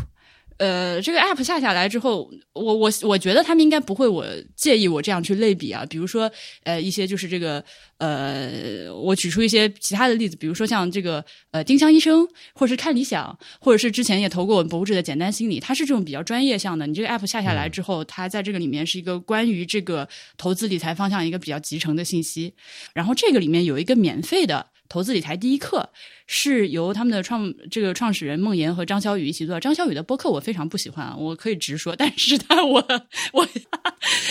[0.58, 4.24] 呃，这个 app 下下来之后，我我我觉得他们应该不会我
[4.54, 6.30] 介意我这样去类比啊，比如说
[6.62, 7.62] 呃一些就是这个
[7.98, 16.86] 呃，我举出一些其他的例子，比如说像这个呃丁香医生，或者是看理想，或者是之前也投过我们博物志的简单心理，它是这种比较专业向的。
[16.86, 22.54] 你这个 app 下下来之后，它在这个里面是一个关于这个投资理财方向一个比较集成的信息，
[22.94, 24.66] 然后这个里面有一个免费的。
[24.94, 25.90] 投资理财第一课
[26.28, 29.58] 是由他们的创这个创始人孟岩和张小雨一起做。
[29.58, 32.76] 张小雨的播客我非常不喜欢，我可以直说，但是他我
[33.32, 33.44] 我，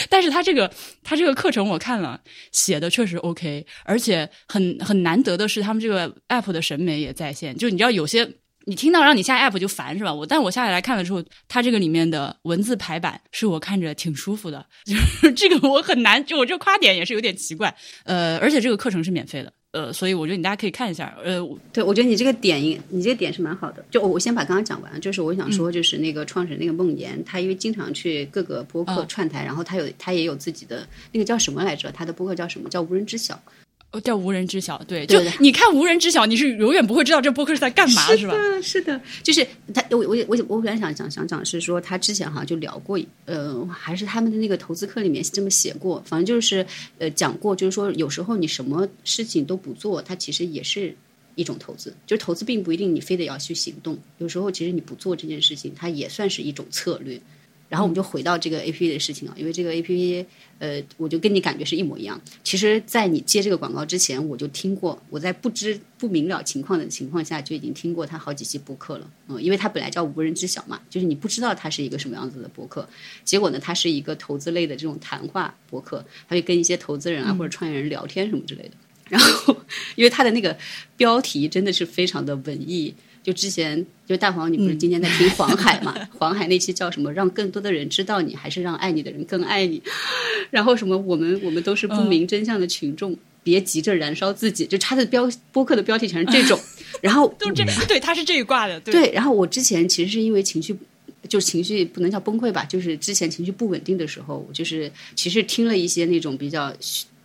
[0.10, 2.22] 但是他这个他这个课程我看了，
[2.54, 7.58] 写的确实 OK，而且很很难得的是他们这个 app 的审美也在线。
[7.58, 8.26] 就你知道有些
[8.64, 10.14] 你听到让你下 app 就烦是吧？
[10.14, 17.76] 我但我下来看了之后，它这个里面的文字排版是我看着挺舒服的， 就是这个我很难，就我这夸点也是有点奇怪。
[18.06, 19.52] 呃，而且这个课程是免费的。
[19.74, 21.40] 呃，所以我觉得你大家可以看一下，呃，
[21.72, 23.84] 对，我觉得你这个点，你这个点是蛮好的。
[23.90, 31.92] 就我先把刚刚讲完，就是我想说，就是那个创始人那个梦岩，他因为经常去各个播客嗯串台，然后他有他也有自己的那个叫什么来着？
[31.92, 32.70] 他的播客叫什么？
[32.70, 33.42] 叫无人知晓。
[33.94, 38.34] 哦叫无人知晓，对，对就你看无人知晓，你是永远不会知道这播客是在干嘛，是吧？
[38.34, 46.66] 的，是的，就是他，我我我我本来想讲想讲是说，他之前好像就聊过，呃，还是他们的那个投资课里面这么写过，反正就是
[46.98, 50.96] 呃讲过，就是说有时候你什么事情都不做，它其实也是
[51.36, 57.22] 一种投资，就是投资并不一定你非得要去行动，有时候其实你不做这件事情，它也算是一种策略。
[57.74, 60.26] 然后我们就回到这个 A P P 的事情啊，因为这个 A P P，
[60.60, 62.22] 呃，我就跟你感觉是一模一样。
[62.44, 69.10] 其实，在你接这个广告之前，我就听过，我在不知不明了情况的情况下，就已经听过他好几期播客了。
[69.28, 72.88] 嗯，因为他本来叫无人知晓嘛，就是你不知道他是一个什么样子的播客。
[73.26, 78.72] 结果呢，他是一个投资类的这种谈话播客，他会跟一些投资人啊或者创业人聊天什么之类的。
[79.10, 79.58] 然后，
[79.96, 80.56] 因为他的那个
[80.96, 82.94] 标题真的是非常的文艺。
[83.24, 85.96] 就之前就大黄，你不是今天在听黄海嘛？
[86.20, 87.12] 黄海那期叫什么？
[87.14, 89.82] 让更多的人知道你，还是让爱你的人更爱你？
[90.52, 90.98] 然后什么？
[90.98, 94.66] 我们我们都是不明真相的群众，别急着燃烧自己。
[94.66, 96.60] 就他的标播客的标题全是这种。
[97.02, 98.94] 然后都这对，他是这一挂的，对。
[98.94, 100.76] 对，然后我之前其实是因为情绪，
[101.30, 106.74] 就是情绪不能叫崩溃吧，就是之前情绪不稳定的时候，我就是其实听了一些那种比较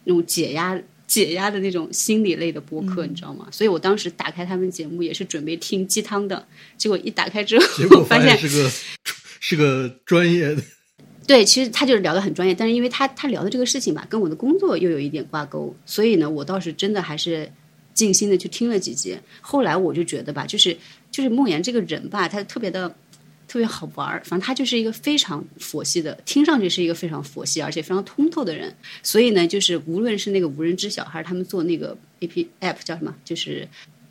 [0.04, 0.80] 那种解压。
[1.08, 3.48] 解压的那种心理类的播客，嗯你知道吗？
[3.50, 6.46] 所以我当时打开他们节目也是准备听鸡汤的，
[6.76, 8.70] 结果一打开之后， 结果发现是个
[9.40, 10.62] 是个专业的。
[11.26, 17.50] 对，其实他就是聊的很专业，但是因为他他聊的这个事情吧，跟我的工作又有一点挂钩，所以呢，我倒是真的还是
[17.92, 19.18] 静心的去听了几集。
[19.40, 20.76] 后来我就觉得吧，就是
[21.10, 22.94] 就是梦妍这个人吧，他特别的
[23.48, 28.72] 特别好玩儿，反正他就是一个非常佛系的，听上去是一个非常佛系而且非常通透的人。
[29.02, 33.66] 所以呢，就是无论是那个无人知晓，还是他们做那个 A P app 叫什么，就是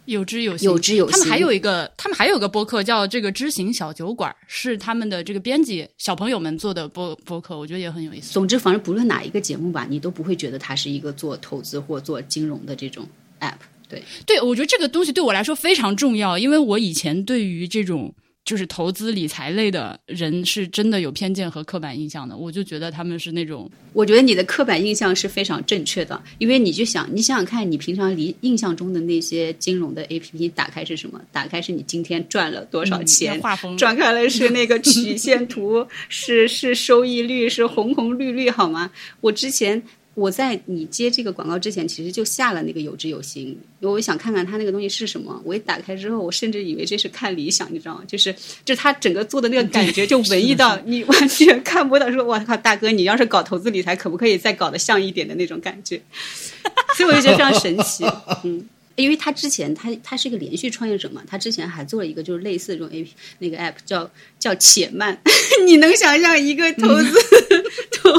[0.05, 1.11] 有知有行，有知有行。
[1.11, 8.33] 他们还有一个，他们还有个播客叫这个知行小酒馆，是他们的这个编辑小朋友们做的播播客，我觉得也很有意思。
[8.33, 13.07] 总之，反正不论哪一个节目吧，你都不会觉得它是一个做投资或做金融的这种
[13.39, 13.53] app。
[13.89, 18.13] 对，对，我觉得这个东西对我来说非常重要，因为我以前对于这种
[18.47, 22.37] 就是投资理财类的人是真的有偏见和刻板印象的。
[22.37, 31.19] 我就觉得他们是那种，我觉得你的刻板印象是非常正确的，因为你就想，你想想看，你平常离印象中的那些金融的 A P P 打开是什么？
[31.29, 38.89] 打开是你今天赚了多少钱，画风转开了是那个 曲线图，是是收益率，是红红绿绿，好吗？
[39.19, 39.83] 我之前。
[40.17, 43.49] 我在你接这个广告之前，其实就下了那个有知有行，
[43.79, 45.39] 因为我想看看他那个东西是什么。
[45.45, 48.03] 我一打开之后，我甚至以为这是看理想，你知道吗？
[48.07, 48.33] 就是
[48.65, 52.11] 就他整个做的那个感觉，就文艺到你完全看不到。
[52.11, 56.01] 说我靠，大哥，你要是搞投资理财，可不可以再搞得像一点的那种感觉？
[56.97, 58.03] 所以我就觉得非常神奇，
[58.43, 58.67] 嗯。
[58.97, 65.17] 因为他之前他他是一个连续创业者嘛，他之前还做了一个就是类似这种 A P 那个 App 叫叫且慢，
[65.65, 67.11] 你能想象一个投资
[67.93, 68.11] 投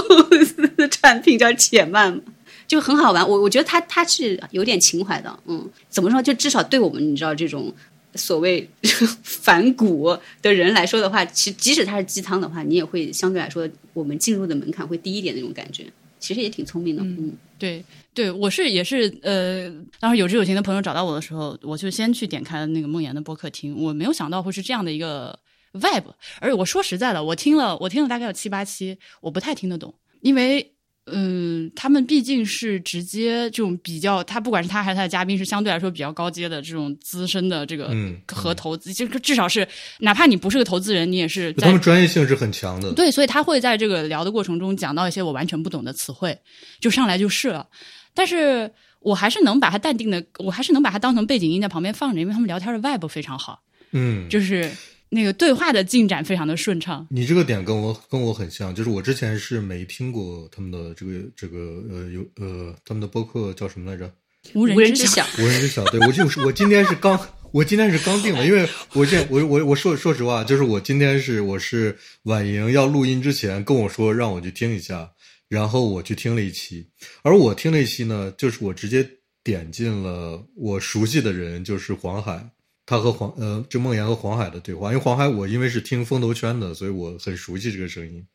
[0.44, 2.22] 资产品叫且慢吗？
[2.66, 6.22] 就很好玩，我我觉得他他是有点情怀的，嗯，怎么说？
[6.22, 7.74] 就至少对我们你知道这种
[8.14, 8.68] 所谓
[9.22, 15.84] 反骨的人来说的话，其即使他是鸡汤的话，你也会相对来说我们进入的门槛会低一点那种感觉，
[16.18, 17.84] 其实也挺聪明的，嗯，对。
[18.14, 25.38] 对，我是也是，呃，当时有志有情的朋友找到我的时候，我就先去点开了那个梦妍的播客听，我没有想到会是这样的一个
[25.74, 26.02] vibe，
[26.40, 30.74] 而且我说实在的，我听了，我听了大概有七八期，我不太听得懂，因为。
[31.12, 37.90] 嗯，他们毕竟是直接这种比较，他不管是他还是他的嘉宾，是相对来说比较高阶的这种资深的这个
[38.26, 39.66] 和投资，就至少是
[40.00, 42.92] 哪怕你不是个投资人，你也是他们专业性是很强的。
[42.92, 46.38] 对，所以他会在这个聊的过程中讲到一些我完全不懂的词汇，
[46.80, 47.66] 就上来就是了。
[48.14, 53.62] 但是我还是能把它淡定的，我还是能把它当成背景音在旁边放着，因为他们聊天的 vibe 非常好。
[53.92, 54.70] 嗯，就是。
[55.10, 57.06] 那个对话的进展非常的顺畅。
[57.10, 64.12] 你这个点跟我跟我很像，就是我之前是没听过他们的这个这个呃有呃他们的播客叫什么来着？
[64.54, 65.26] 无人知晓。
[65.38, 65.84] 无人知晓。
[65.86, 67.18] 对我就是我今天是刚
[67.50, 75.10] 我今天是刚定的，因为我现我我我说说实话，就是我今天是我是婉莹要录音之前跟我说让我去听一下，
[75.48, 76.86] 然后我去听了一期，
[77.22, 79.08] 而我听了一期呢，就是我直接
[79.42, 82.50] 点进了我熟悉的人，就是黄海。
[82.88, 88.26] 他和黄呃，就梦妍和黄海的对话，因为黄海我因为是听风投圈的，所以我很熟悉这个声音。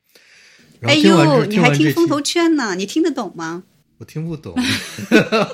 [0.84, 2.76] 哎呦，你还听风投圈呢？
[2.76, 3.64] 你听得懂吗？
[3.97, 4.54] 我听不懂。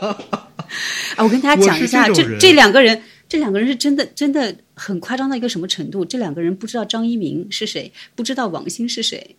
[1.15, 6.03] 啊，我跟大家讲一下，这这两个人，这两个人是真的真的很夸张到一个什么程度？
[6.03, 9.37] 这两个人不知道张一鸣是谁，不知道王兴是谁。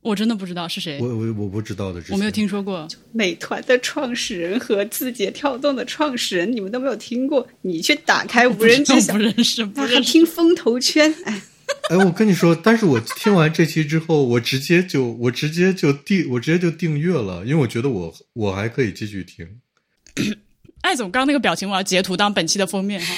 [0.00, 2.86] 我真的不知道是谁，我我我不知道的，我没有听说过。
[3.12, 7.46] 美团的创始人和字节跳动的创始人，你们都没有听过？
[7.62, 11.12] 你去打开无人知晓， 不认识，不认识，听风投圈。
[11.24, 11.42] 哎，
[11.90, 19.46] 哎，我跟你说，但是我听完这期之后，我直接就我直接就订，我直接就订阅了，因为我觉得我我还可以继续听。
[20.82, 23.14] 艾总刚那个表情，我要截图当本期的封面哈。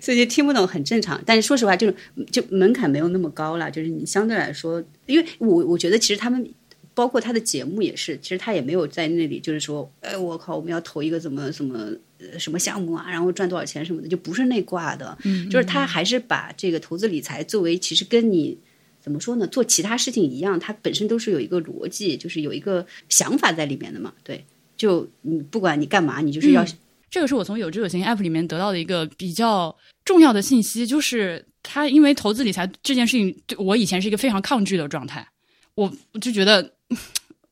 [0.00, 1.94] 所以就听不懂很正常，但是说实话，就是
[2.32, 3.70] 就门槛没有那么高了。
[3.70, 6.48] 就是你相对来说，因为我我觉得其实他们
[6.94, 11.90] 包括他的节目也是，其实他也没有在那里就是说，哎，我靠，我们要投一个怎么什么
[12.38, 15.16] 什么项目啊，然后赚多少钱什么的，就不是那挂的。
[15.24, 18.58] 嗯，就是他还是把这个投资理财作为其实跟你
[19.00, 24.12] 怎么说呢，做其他事情一样，它本身都是有一个逻辑，就是有一个想法在里面的嘛。
[24.24, 24.44] 对，
[24.76, 26.64] 就你不管你干嘛，你就是要。
[27.10, 35.26] 这个是我从有知有行 App 里面得到的一个比较重要的信息，就是他因为投资理财这件事情，对我以前是一个非常抗拒的状态，
[35.74, 36.72] 我就觉得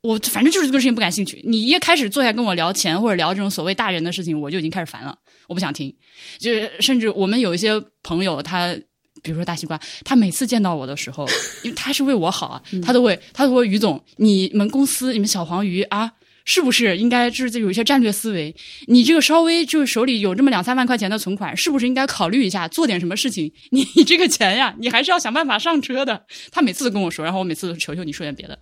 [0.00, 1.42] 我反正就是这个事情不感兴趣。
[1.44, 5.92] 你一开始坐下跟我聊钱或者聊这种所谓大人的事情，我就已经开始烦了，我不想听。
[6.38, 8.72] 就是甚至我们有一些朋友，他
[9.22, 11.26] 比如说大西瓜，他每次见到我的时候，
[11.64, 16.12] 因为他是为我好啊，他都会他都会于总，你们公司你们小黄鱼啊。
[16.51, 18.57] 是不是应该就是有一些战略思维？
[18.86, 23.53] 你这个稍微就是手里有这么两三万块钱的存款，是不是应该考虑一下做点什么事情？
[23.70, 26.24] 你你这个钱呀，你还是要想办法上车的。
[26.51, 28.59] 他每次都跟我说，然后我每次都求求你说点别的。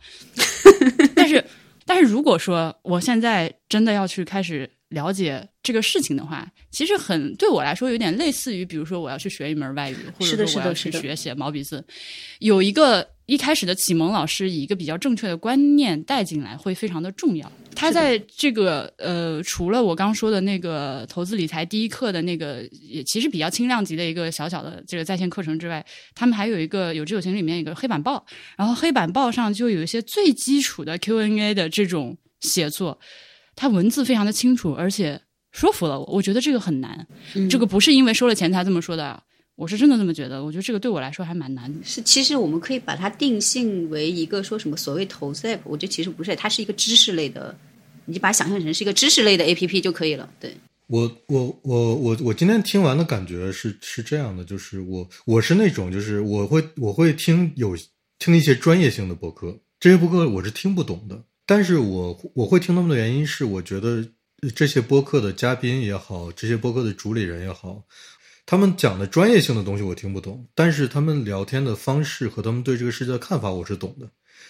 [1.14, 1.44] 但是，
[1.84, 11.86] 但是如果说我现在真的要去开始了解这个事情的话，其实很对我来说有点类似于，比如说我要去学一门外语，或者说我要去学写毛笔字，
[12.40, 13.08] 有一个。
[13.26, 17.50] 一开始的启蒙老师以一个比较正确的观念带进来，会非常的重要。
[17.74, 28.24] 他在这个呃，除了我刚说的那个投资理财第一课的那个，也其实比较轻量级的一个小小的这个在线课程之外，他们还有一个有知有行里面一个黑板报，
[28.56, 32.98] 然后黑板报上就有一些最基础的 Q&A 的这种写作，
[33.54, 35.20] 它文字非常的清楚，而且
[35.50, 36.06] 说服了我。
[36.06, 37.06] 我觉得这个很难，
[37.50, 39.22] 这个不是因为收了钱才这么说的。
[39.56, 41.74] 我是真的这么觉得，我觉得这个对我来说还蛮难。
[41.82, 47.56] 是，其实我们可以把它定性为一个说什么所谓投资 app，我觉得其实不是，它是一个知识类的，
[48.04, 50.28] 你把它想象成是一个知识类的 app 就可以了。
[50.38, 50.54] 对，
[50.88, 57.74] 我我我我我今天听完的感觉是是这样的，就是我我是那种就是我会我会听有
[58.18, 64.06] 听一些专业性的播客，这些播客我是听不懂的，但是我我会听他们的原因是我觉得
[64.54, 67.82] 这些播客的嘉宾也好，这些播客的主理人也好，
[68.46, 74.08] 他们讲的专业性的东西我听不懂，但是他们聊天的方式和他们对这个世界的看法我是懂的。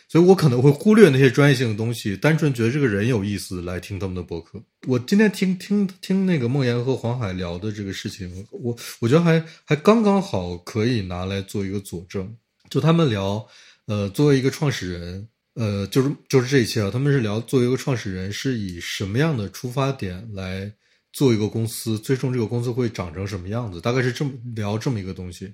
[0.08, 4.62] 所以我可能会忽略那些专业性的东西，单纯觉得这个人有意思来听他们的博客。
[4.86, 12.36] 我今天听听听那个梦岩和黄海聊的这个事情，我我觉得还还刚刚好可以拿来做一个佐证。
[12.68, 13.44] 就他们聊，
[13.86, 20.72] 呃，作为一个创始人，呃，就是就是这一期啊，他们是聊作为一个创始人是以什么样的出发点来
[21.16, 25.50] 做一个公司，最终这个公司会长成什么样子，大概是这么聊这么一个东西。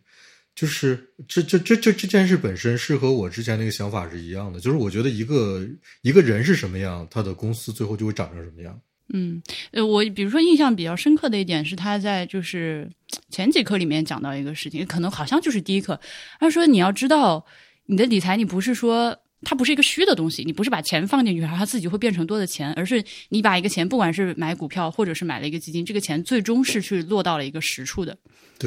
[0.56, 0.98] 就是
[1.28, 5.64] 这这这这这件事本身是和我之前那个想法是一样的，就是我觉得一个
[6.02, 8.76] 一个人是什么样，他的公司最后就会长成什么样。
[9.14, 9.40] 嗯，
[9.70, 12.90] 呃，我比如说印象比较深刻的一点是他在就是
[13.30, 16.00] 前几课里面讲到一个事情，可能好像就是第一课，
[16.40, 17.46] 他说你要知道
[17.86, 28.16] 你的理财，你不是说它不是一个虚的东西，你不是把钱放进去，它自己会变成多的钱，而是你把一个钱，不管是买股票或者是买了一个基金，这个钱最终是去落到了一个实处的。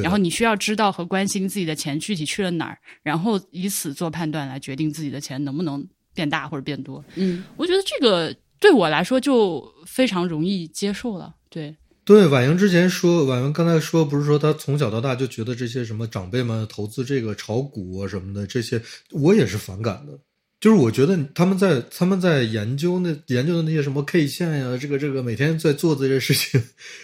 [0.02, 7.02] 然后你需要知道和关心自己的钱具体去了哪儿，然后以此做判断来决定自己的钱能不能变大或者变多。
[7.16, 11.34] 嗯，我觉得这个对我来说就非常容易接受了。
[11.50, 11.74] 对，
[12.04, 20.20] 对，婉莹之前说，婉莹刚才说不是说她从小到大就觉得这些什么长辈们投资这个炒股啊什么的这些，我也是反感的。
[20.66, 26.60] 就是我觉得他们在他们在研究那研究的那些什么 K 线呀，这个这个每天在做这些事情，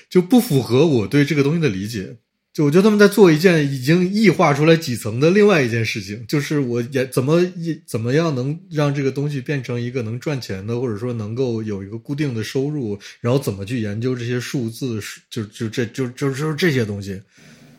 [0.09, 2.18] 就不符合我对这个东西的理解。
[2.51, 7.39] 就我觉得他们在做一件已经异化出来几层的另外一件事情，就是我也怎么
[7.86, 14.99] 怎么样能让这个东西变成一个能赚钱的，或者说能够有一个固定的收入，然后怎么去研究这些数字，
[15.30, 17.22] 就就这就就就是这些东西。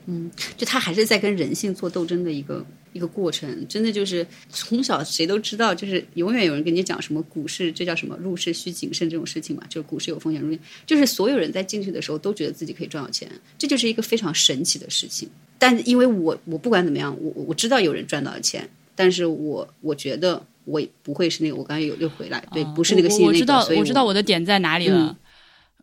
[0.06, 15.28] 嗯，就他还是在跟人性做斗争的一个一个过程，真的就是从小谁都知道，就是永远有人跟你讲什么股市，这叫什么入市需谨慎这种事情嘛，就是股市有风险入，就是所有人在进去的时候都觉得自己可以赚到钱，这就是一个非常神奇的事情。
[15.58, 25.16] 但因为我我不管怎么样，我我知道有人赚到了钱，但是我我觉得我也不会是那个我刚才有又回来，对，不是那个我知道我知道我的点在哪里了。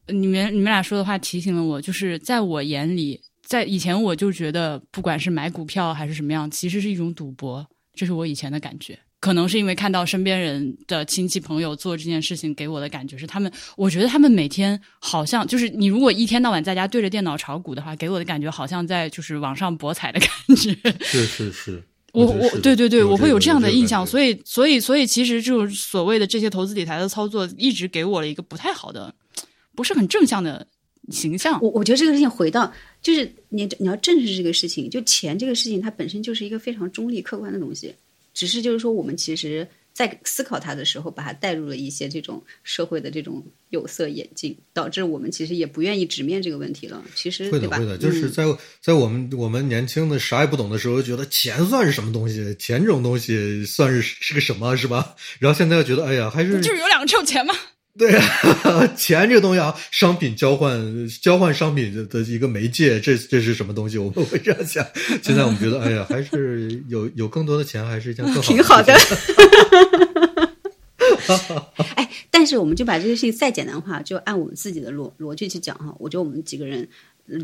[0.07, 3.19] 你们你们俩说的话提醒了我，就是在我眼里。
[3.49, 8.99] 在以前，我就觉得不管是买股票还是什么样，其实是一种赌博，这是我以前的感觉。
[9.19, 20.77] 可能是因为看到身边人的亲戚朋友做这件事情，给我的感觉是他们，我觉得他们每天好像就是你如果一天到晚在家对着电脑炒股的话，给我的感觉好像在就是网上博彩的感觉。
[21.01, 21.83] 是是是，
[22.13, 29.11] 我我对对对，我会有这样的印象，所所以所以所以其实就是所谓的这些投资理财的操作，一直给我了一个不太好的，
[29.75, 30.67] 不是很正向的。
[31.11, 32.71] 形象，我我觉得这个事情回到
[33.01, 37.93] 就是你你要正视这个事情，就钱这个事情它本身就是一个非常中立客观的东西，
[38.33, 47.03] 只是就是说我们其实在思考它的时候，把它带入了一些这种社会的这种有色眼镜，导致我们其实也不愿意直面这个问题了。
[47.15, 48.45] 其实会的会的，就是在
[48.81, 55.15] 在我们我们年轻的啥也不懂的时候，觉得钱算是什么东西，钱这种东西算是是个什么，是吧？
[55.39, 57.53] 然后现在又觉得，哎呀，还是就是有两个臭钱吗？
[57.99, 63.97] 对啊，钱这个东西啊，商品交换交换商品的一个媒介，这这是什么东西？
[63.97, 64.87] 我们会这样想。
[65.21, 68.93] 现在我们觉得，哎呀，还是有有更多的钱，还是一件更好挺好的。
[71.95, 75.93] 哎，但是我们就把这个事情再简单化，就按我们自己的逻逻辑去讲哈。
[75.99, 76.87] 我觉得我们几个人。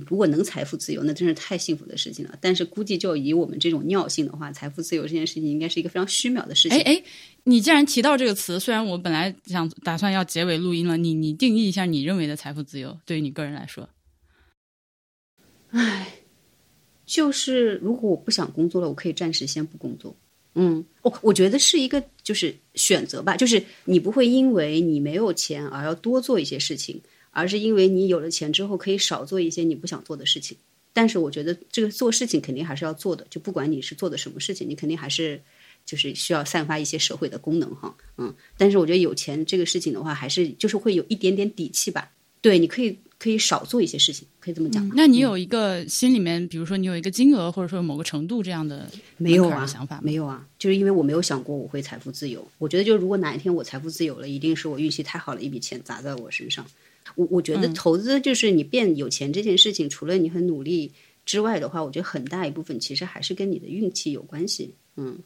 [0.08, 2.36] 如果能财富自由，那真是太幸福的事情了。
[2.42, 6.78] 但是估计就以我们这种尿性的话，财富自由这件事情应该是一个非常虚渺的事情。
[6.78, 7.04] 哎哎，
[7.44, 13.88] 你既然提到这个词，虽然我本来想打算要结尾录音了，你你定义一下你认为的财富自由，对于你个人来说。
[15.70, 16.08] 唉，
[17.06, 20.16] 就是如果我不想工作了，我可以暂时先不工作。
[20.56, 27.02] 嗯，我我觉得是一个就是选择吧，就是你不会因为你没有钱而要多做一些事情。
[27.36, 30.56] 而是因为你有了钱之后，可以少做一些你不想做的事情。
[30.94, 35.42] 但是我觉得这个做事情肯定还是要做的，就不管你是做的什么事情，你肯定还是
[35.86, 37.94] 就是需要散发一些社会的功能哈。
[38.18, 42.10] 嗯，但是我觉得有钱这个事情的话，还是就是会有一点点底气吧。
[42.40, 44.90] 对，你可以可以少做一些事情，可以这么讲。
[44.96, 50.00] 那你有一个心里面，比如说你有一个金额，或者说某个程度这样的没有啊想法？
[50.04, 52.48] 没有啊，就是因为我没有想过我会财富自由。
[52.60, 56.64] 我觉得就如果哪一天我财富自由了，一定是我运气太好了，一笔钱砸在我身上。
[57.14, 60.92] 我我觉得投资就是你变有钱这件事情，除了你很努力
[61.26, 64.76] 之外的话，我觉得很大一部分其实还是跟你的运气有关系。
[64.98, 65.20] 嗯，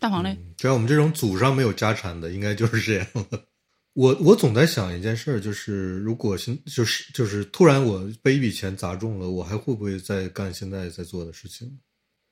[0.00, 3.44] 大黄嘞，像我们这种祖上没有家产的，应该就是这样了。
[3.94, 11.78] 我我总在想一件事儿，就是如果现就是就是突然我被一笔钱砸中了，我还会不会再干现在在做的事情？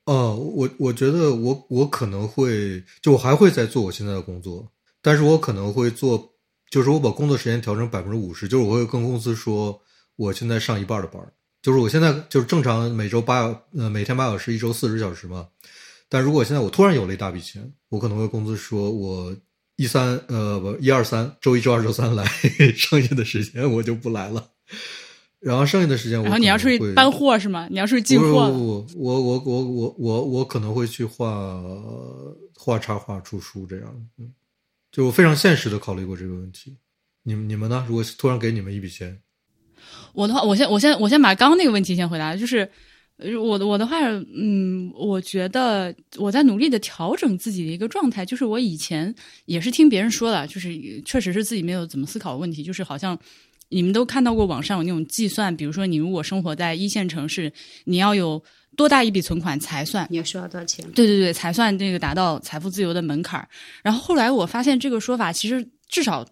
[0.05, 4.67] 哦，我我觉得我我可能会，就我还会再做我现在的工作，
[5.03, 6.30] 但是我可能会做，
[6.71, 9.79] 就是我把工作时间调成百分之五十，就是我会跟公司说，
[10.15, 13.41] 我现在上一半的班儿，就是我现在就是正常每周八
[13.77, 15.49] 呃每天八小时，一周四十小时嘛。
[16.07, 19.35] 但如果现在我突然有了一大笔钱，我可能会公司说我
[19.75, 22.25] 一三呃不一二三周一周二周三来，
[22.75, 24.51] 剩下的时间我就不来了。
[25.39, 27.67] 然后剩下的时间我然后你要出去搬货是吗？
[27.69, 28.49] 你要出去进货？
[28.49, 31.61] 不不不，我我我我我我可能会去画
[32.55, 34.31] 画插画出书这样，嗯，
[34.91, 36.75] 就我非常现实的考虑过这个问题。
[37.23, 37.85] 你们你们呢？
[37.87, 39.21] 如果突然给你们一笔钱，
[40.13, 42.67] 我的话，我先我先我先把刚刚那个问题先回答，就是
[43.39, 43.97] 我的我的话，
[44.35, 49.13] 嗯，我觉得我在努力的调整自己的一个状态，就是我以前
[49.45, 50.75] 也是听别人说的，就是
[51.05, 53.17] 确实是自己没有怎么思考问题，就是好像
[53.69, 57.53] 你们都看到过网上有那种计算，比如说你如果生活在一线城市，
[57.85, 58.43] 你要有
[58.75, 60.85] 多大一笔存款才算你要需要多少钱？
[60.91, 63.47] 对对对，才算这个达到财富自由的门槛儿。
[63.83, 66.25] 然后后来我发现这个说法其实至少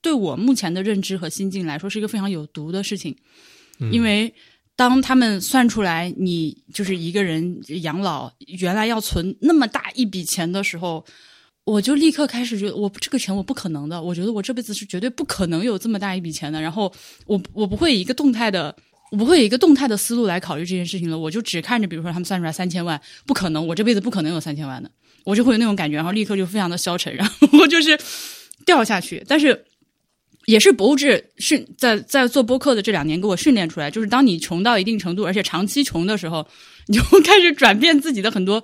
[0.00, 3.16] 对我目前的认知和心境来说是一个非常有毒的事情，
[3.80, 4.32] 嗯因为
[4.76, 11.04] 当他们算出来你就是一个人养老原来要存那么大一笔钱的时候。
[11.64, 16.58] 我就立刻开始觉得，我这个钱我不可能的，我觉得我这辈子是绝对不可能有这么大一笔钱的。
[16.58, 16.90] 然后
[17.26, 18.74] 我我不会以一个动态的，
[19.10, 21.18] 我不会以一个动态的思路来考虑这件事情了。
[21.18, 24.90] 我就只看着，比如说他们算出来三千万，不可能，我这辈子不可能有三千万的，
[25.24, 27.98] 我就会有那种感觉，然后立刻就非常的消沉，然后我就是
[28.66, 29.24] 掉下去。
[29.26, 29.64] 但是
[30.46, 36.46] 也是博物志训在在做播客的这两年给我训练出来，就是当你穷到一定程度，而且长期穷的时候，
[36.86, 38.62] 你就开始转变自己的很多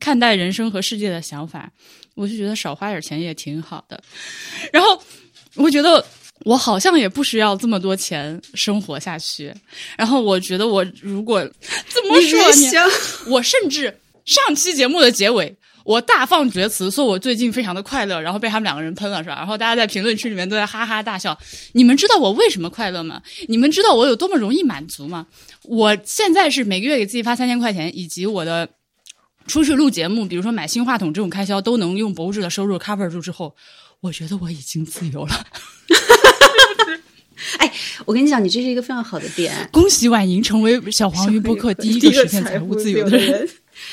[0.00, 1.70] 看待人生和世界的想法。
[2.14, 4.02] 我就觉得少花点钱也挺好的。
[4.70, 5.02] 然后
[5.54, 6.04] 我觉得
[6.44, 9.54] 我好像也不需要这么多钱生活下去。
[9.96, 11.40] 然后我觉得我如果
[11.88, 12.92] 怎么你说呢？
[13.26, 19.36] 我甚至上期节目的结尾，我大放厥词，说我最近非常的快乐，然后被他们两个人喷了，是吧？
[19.36, 21.36] 然后大家在评论区里面都在哈哈大笑。
[21.72, 23.22] 你们知道我为什么快乐吗？
[23.48, 25.26] 你们知道我有多么容易满足吗？
[25.64, 28.68] 我现在是每个月给自己发三千块钱，以及我的
[29.46, 33.54] 出去录节目，比如说买新话筒这种开销，都能用博物志的收入 cover 住之后，
[34.00, 35.46] 我觉得我已经自由了。
[38.04, 39.52] 我跟你讲，你这是一个非常好的点。
[39.72, 43.30] 恭喜婉莹成为小黄鱼播客第一个实现财务自由的人。
[43.30, 43.48] 人。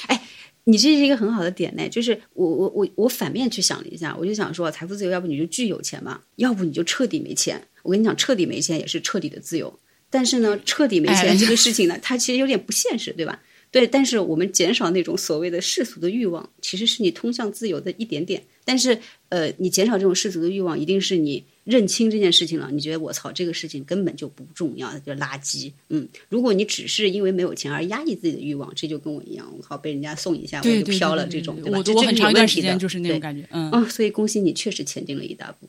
[0.07, 0.21] 哎，
[0.63, 7.61] 你这是一个很好的点呢，就是我我我我反面去想了一下，我就想说，财富自由，要不你就巨有钱嘛，要不你就彻底没钱。
[7.83, 9.79] 我跟你讲，彻底没钱也是彻底的自由。
[10.09, 13.39] 但是呢，彻底没哎钱这个事情呢，它其实有点不现实，对吧？
[13.71, 18.41] 对，但是我们减少那种所谓的世俗的欲望，其实是你通向自由的一点点。
[18.65, 18.99] 但是，
[19.29, 22.69] 呃，你减少这种世俗的欲望，一定是你认清这件事情了。
[22.71, 25.71] 你觉得我操，这个事情根本就不重要，就垃圾。
[25.89, 33.71] 嗯，如果你只是因为没有钱而压抑自己的欲望，这就跟我一样，我靠，被人家送一下我就飘了这种，我我很长时间就是那种感觉，嗯。
[33.71, 35.67] 嗯，所以恭喜你，确实前进了一大步。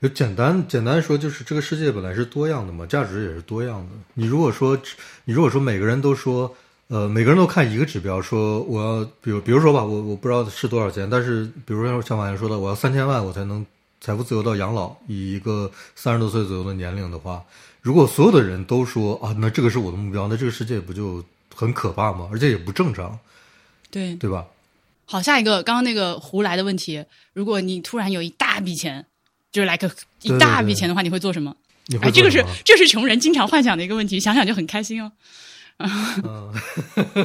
[0.00, 3.92] 就简单简单说，就是这个世界本来是多样的嘛，价值也是多样的。
[4.14, 4.80] 你如果说，
[5.26, 6.52] 你如果说每个人都说，
[6.92, 13.64] 呃，每个人都看一个指标，说我要，比如比如说吧，我我不知道是多少钱，但是比如说像马云说的，我要三千万，我才能
[13.98, 17.42] 财富自由到养老，以一个三十多岁左右的年龄的话，
[17.80, 21.24] 如果所有的人都说啊，那这个是我的目标，那这个世界不就
[21.54, 22.28] 很可怕吗？
[22.30, 23.18] 而且也不正常，
[23.90, 24.44] 对，对吧？
[25.06, 29.06] 好，下一个刚刚那个胡来的问题，如果你突然有一大笔钱，
[29.50, 29.90] 就是来个
[30.20, 31.56] 一大笔钱的话，你会做什么？
[31.86, 35.10] 你会哎，这个是这是穷人经常幻想的一个问题，想想就很开心哦。
[35.78, 36.52] 嗯，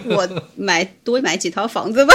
[0.10, 2.14] 我买多买几套房子吧。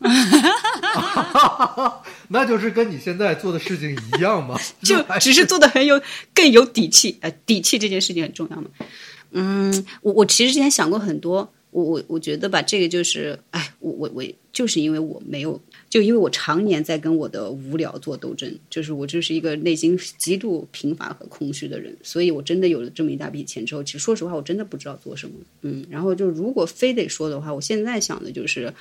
[2.28, 6.00] 那就是跟你现在做的事情一样嘛， 就只是做的很有
[6.34, 8.68] 更有底气，呃，底气这件事情很重要嘛。
[9.32, 25.34] 嗯，我我其实之前想过很多，我我我觉得吧，这个就是，哎，我我我就是因为我没有，就因为我常年在跟我的无聊做斗争，就是我就是一个内心极度贫乏和空虚的人，所以我真的有了这么一大笔钱之后，其实说实话，我真的不知道做什么。
[25.62, 28.72] 嗯，然后就如果非得说的话，我现在想的就是。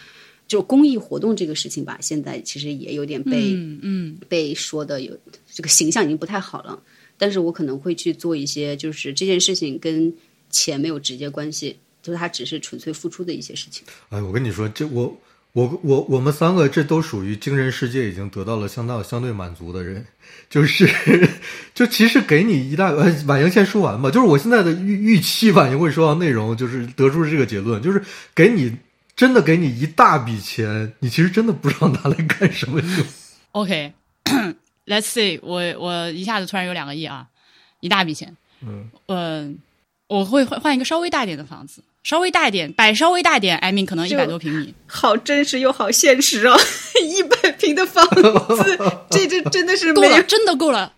[0.47, 5.11] 就公益活动这个事情吧，现在其实也有点被、嗯嗯，被说的有
[5.51, 6.81] 这个形象已经不太好了，
[7.17, 10.13] 但是我可能会去做一些，就是这件事情跟
[10.49, 13.83] 钱没有直接关系，就是它只是纯粹付出的一些事情。
[14.07, 15.13] 哎，我跟你说，这我
[15.57, 20.05] 我我我们三个这都属于精神世界已经得到了相当相对满足的人，
[20.51, 20.87] 就是
[21.73, 27.99] 就其实给你一大呃，婉莹先说完吧，就是我现在的预预期，婉莹会说到内容，就是得出这个结论，就是
[28.35, 28.77] 给你
[29.15, 33.07] 真的给你一大笔钱，你其实真的不知道拿来干什么用。
[33.53, 37.25] OK，，Let's say 我我一下子突然有两个亿啊，
[37.79, 39.51] 一大笔钱，嗯，呃，
[40.07, 46.57] 我会换换一个稍微大一点的房子，稍微大一点，摆稍微大一点，I mean 可能一就百多平米，好真实又好现实哦！
[47.03, 48.79] 一百平的房子，
[49.11, 50.93] 这这真的是够了，真的够了。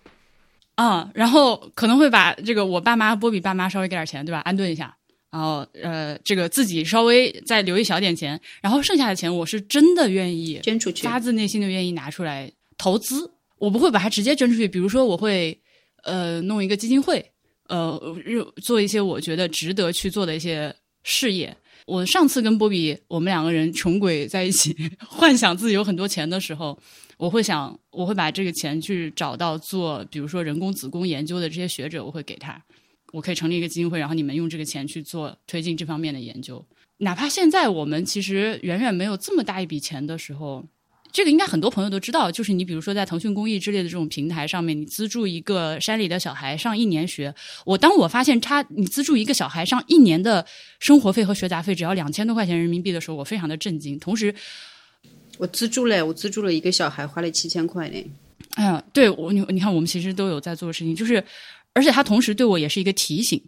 [0.75, 4.37] 啊、然后可能会把这个我爸妈、波比爸妈稍微给点钱，对吧？
[4.41, 4.95] 安顿一下，
[5.31, 11.07] 然后呃，这个自己稍微再留一小点钱，然后剩下的钱我是真的愿意捐出去。
[11.07, 14.67] 发自内心的愿意拿出来投资，我不会把它直接捐出去。
[14.67, 15.59] 比如说，我会
[16.03, 17.31] 呃弄一个基金会，
[17.67, 17.99] 呃
[18.61, 20.73] 做一些我觉得值得去做的一些
[21.03, 21.55] 事业。
[21.85, 24.75] 我上次跟波比我们两个人穷鬼在一起，
[25.07, 26.77] 幻想自己有很多钱的时候，
[27.17, 32.61] 我会想，我会把这个钱去找到做，比如说人工子宫研究的这些学者，我会给他，
[33.11, 36.63] 我可以成立一个基金会，然后你们用这个钱去做推进这方面的研究。
[36.97, 40.63] 哪怕现在我们其实远远没有这么大一笔钱的时候，
[41.11, 47.33] 这个应该很多朋友都知道，就是你比如说在腾讯公益之类的这种平台上面，你资助一个山里的小孩上一年学，
[47.65, 50.45] 我当我发现他你资助一个小孩上一年的
[50.79, 53.97] 生活费和学杂费只要两千多块钱人民币的时候，我非常的震惊。
[53.99, 54.33] 同时，
[55.37, 58.05] 我资助了，我资助了一个小孩，花了七千块呢。
[58.55, 61.23] 哎呀，对我你你看，我们其实都有在做的事情，就是
[61.73, 63.41] 而且他同时对我也是一个提醒，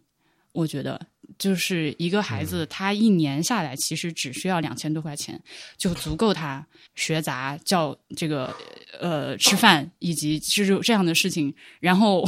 [0.51, 0.99] 我觉得。
[1.41, 5.41] 就是一个孩子，他一年下来其实只需要两千多块钱，
[5.75, 6.63] 就足够他
[6.93, 8.55] 学杂、教这个
[8.99, 11.51] 呃吃饭以及就是这样的事情。
[11.79, 12.23] 然后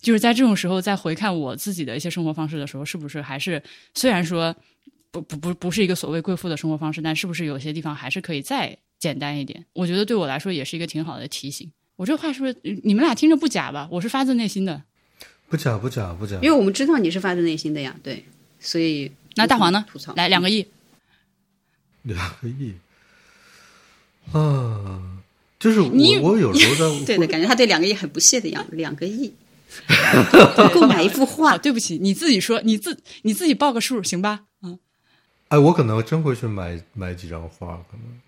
[0.00, 3.60] 就是在这种时候再回看我自己的一些生活方式的时候，是不是还是
[3.94, 4.54] 虽然说
[5.10, 9.66] 不不不不是一个所谓贵妇的生活方式，但是不是有些地方还是可以再简单一点？
[9.72, 11.68] 我觉得对我来说也是一个挺好的提醒。
[11.96, 13.88] 我这话是不是你们俩听着不假吧？
[13.90, 14.84] 我是发自内心的。
[15.48, 18.24] 不假不假不假，因为我们知道你是发自内心的呀，对，
[18.66, 20.12] 所以那大黄呢吐槽？
[20.16, 20.66] 来两个亿，
[22.02, 22.74] 两个亿
[24.32, 25.00] 啊，
[25.60, 25.88] 就是我
[26.20, 29.32] 我有时候在 对的，感觉他对两个亿很不屑的样子，两个亿
[30.74, 31.56] 够买一幅，画。
[31.56, 34.40] 对不起，你自己说，你自你自己报个数，行吧？
[34.62, 34.76] 嗯，
[35.46, 38.20] 哎，我可能真会去买买几张画，可能。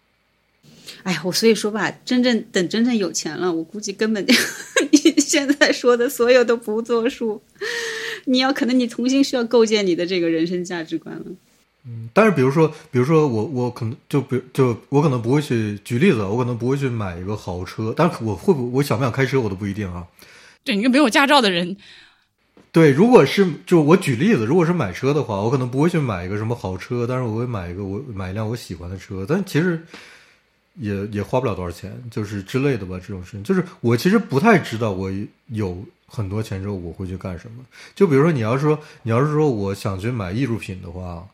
[1.02, 4.24] 哎呀，我所以说吧，真正等真正有钱了，我估计根本
[4.92, 7.42] 你现在说的所有都不作数。
[8.28, 11.24] 你要可能你重新需要构建你的这个人生价值观了。
[11.86, 20.06] 嗯但是比如说，比如说我我可能就比就我可能不会去举例子，我可能不会去买一个豪车，但是我会不我想不想开车我都不一定啊。
[20.64, 21.76] 对你一个没有驾照的人，
[22.72, 29.80] 对，如果是就我举例子，如果是买车的话，我可能不会去买一个什么豪车，但是我会买一个我买一辆我喜欢的车，但其实
[30.74, 33.00] 也也花不了多少钱，就是之类的吧。
[33.00, 35.10] 这种事情，就是我其实不太知道我
[35.46, 37.64] 有很多钱之后我会去干什么。
[37.94, 41.24] 就比如说，你要说你要是说我想去买艺术品的话，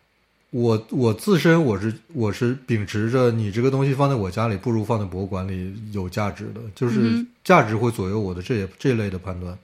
[0.51, 9.57] 我我自身我是我是秉持着你这个东西放在我家里不如放在博物馆里有价值的，就是嗯价值会左右我的这这一类的判断。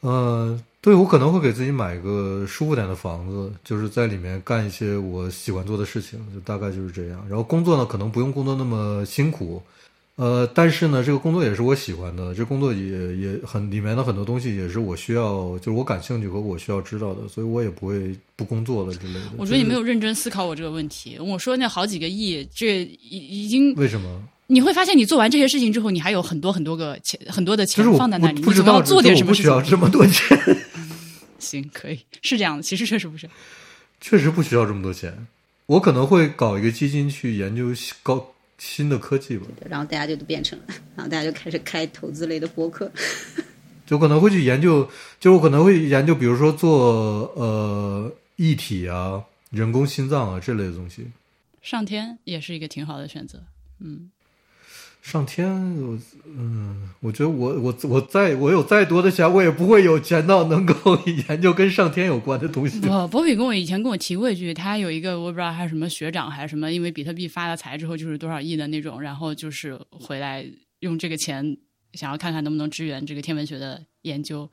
[0.00, 7.24] 呃，对我可能会给自己买个舒服点的房子，就是在里面干一些我喜欢做的事情，就大概就是这样。
[7.26, 9.62] 然后工作呢，可能不用工作那么辛苦，
[10.16, 19.20] 呃，但是呢，这个工作也是我喜欢的，这工作也也很里面的很多东西也是我需要，就是我感兴趣和我需要知道的，所以我也不会不工作了之类的。
[19.36, 21.18] 我觉得你没有有认真思考我这个问题。
[21.18, 24.22] 我说那好几个亿，这已已经为什么？
[24.46, 29.70] 你会发现，你做完这些事情之后，你还有很多很多个钱，很多的钱放在那里，不知道你总要做点什么事情不需要。
[29.70, 30.38] 这么多钱，
[31.40, 33.28] 行，可以是这样的，其实确实不是。
[34.00, 35.26] 确实不需要这么多钱。
[35.66, 38.33] 我可能会搞一个基金去研究新高
[38.64, 39.46] 新的科技吧。
[39.68, 40.64] 然后大家就都变成了，
[40.96, 42.90] 然后大家就开始开投资类的博客。
[43.86, 44.88] 就可能会去研究，
[45.20, 51.06] 就我可能会研究，比如说做呃异体啊、人工心脏啊这类的东西。
[51.60, 53.42] 上天也是一个挺好的选择。
[53.80, 54.10] 嗯，
[55.04, 55.46] 上天，
[55.82, 60.98] 我嗯，我觉得我我我再我有再多的钱，我也不会有钱到能够
[61.28, 62.80] 研究跟上天有关的东西。
[62.80, 70.42] 不，博比跟我以前跟我提过一句，他有一个我不知道他是什么学长还是什么，因为比特币发了财之后就是多少亿的那种，然后就是回来
[70.80, 71.54] 用这个钱
[71.92, 74.50] 想要看看能不能支援这个天文学的研究，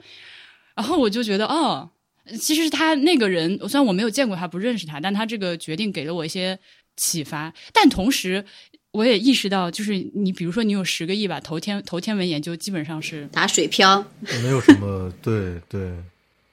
[0.76, 1.90] 然后我就觉得哦，
[2.38, 6.60] 其实他那个人虽然我没有见过他，不认识他，但他这个决定给了我一些
[6.98, 8.44] 启发，但同时。
[8.92, 14.06] 我也意识到，就是你，比如说你有十个亿吧，投天投天文研究基本上是打水漂，
[14.44, 15.94] 没有什么，对对，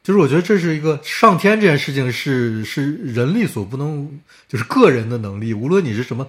[0.05, 6.29] 就是我觉得这是一个上天这件事情是是人力所不能，就是个人的能力，无论你是什么，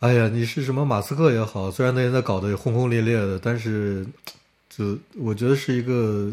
[0.00, 4.06] 哎呀，你是什么马斯克也好，虽然那现在搞得也轰轰烈烈的，但是
[4.68, 6.30] 就我觉得是一个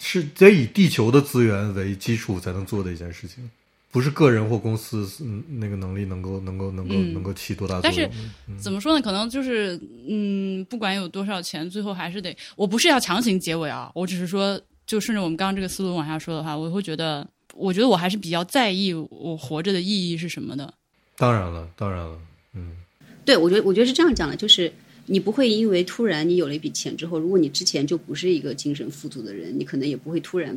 [0.00, 3.50] 是得以地球的资源为基础才能做的一件事情。
[3.90, 8.02] 不是个人或公司嗯那个能力能够能够能够、嗯能够起多大作用但是
[8.48, 8.58] 用。
[8.58, 9.00] 怎么说呢？
[9.00, 12.36] 可能就是，嗯，不管有多少钱，最后还是得。
[12.54, 20.72] 我不是要强行结尾啊，我只是说，就顺着我们刚刚这个思路往下说的话，我会觉得，我觉得我还是比较在意我活着的意义是什么的。
[21.16, 22.18] 当然了，当然了，
[22.54, 22.76] 嗯，
[23.24, 24.70] 对，我觉得我觉得是这样讲的，就是
[25.06, 30.56] 你不会因为突然你有了一笔钱之后，如果你之前就不是一个精神富足的人，你可能也不会突然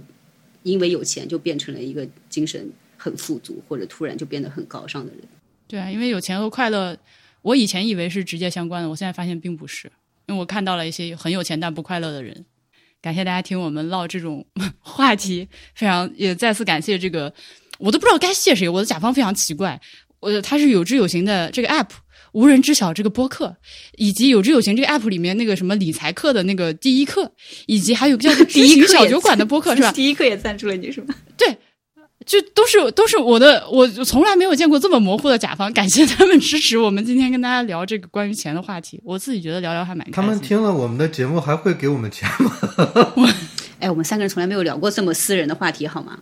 [0.63, 2.69] 因为有钱就变成了一个精神
[3.01, 5.21] 很富足，或者突然就变得很高尚的人。
[5.67, 6.95] 对啊，因为有钱和快乐，
[7.41, 9.91] 我以前以为是直接相关的，我现在发现并不是，
[10.27, 12.45] 因为我看到了一些很有钱但不快乐的人。
[13.01, 14.45] 感谢大家听我们唠这种
[14.79, 17.33] 话题，非常也再次感谢这个，
[17.79, 18.69] 我都不知道该谢谁。
[18.69, 19.81] 我的甲方非常奇怪，
[20.19, 21.89] 我他是有知有行的这个 app。
[22.33, 23.57] 无人知晓这个播客，
[23.97, 27.29] 以及有知有行这个 app 里面那个什么理财课的那个第一课，
[27.65, 29.91] 以及还有个叫做第一小酒馆的播客 是吧？
[29.91, 31.13] 第一课也赞助了你是吧？
[31.35, 31.57] 对，
[32.25, 38.99] 就都是都是我的，我从来没有见过这么模糊的甲方，感谢他们支持我们今天跟大家聊这个关于钱的话题。
[39.03, 40.21] 我自己觉得聊聊还蛮开他。
[40.21, 42.51] 们听了我们的节目还会给我们钱吗？
[43.79, 46.19] 哎，我们三个人从来没有聊过这么私人的话题，好吗？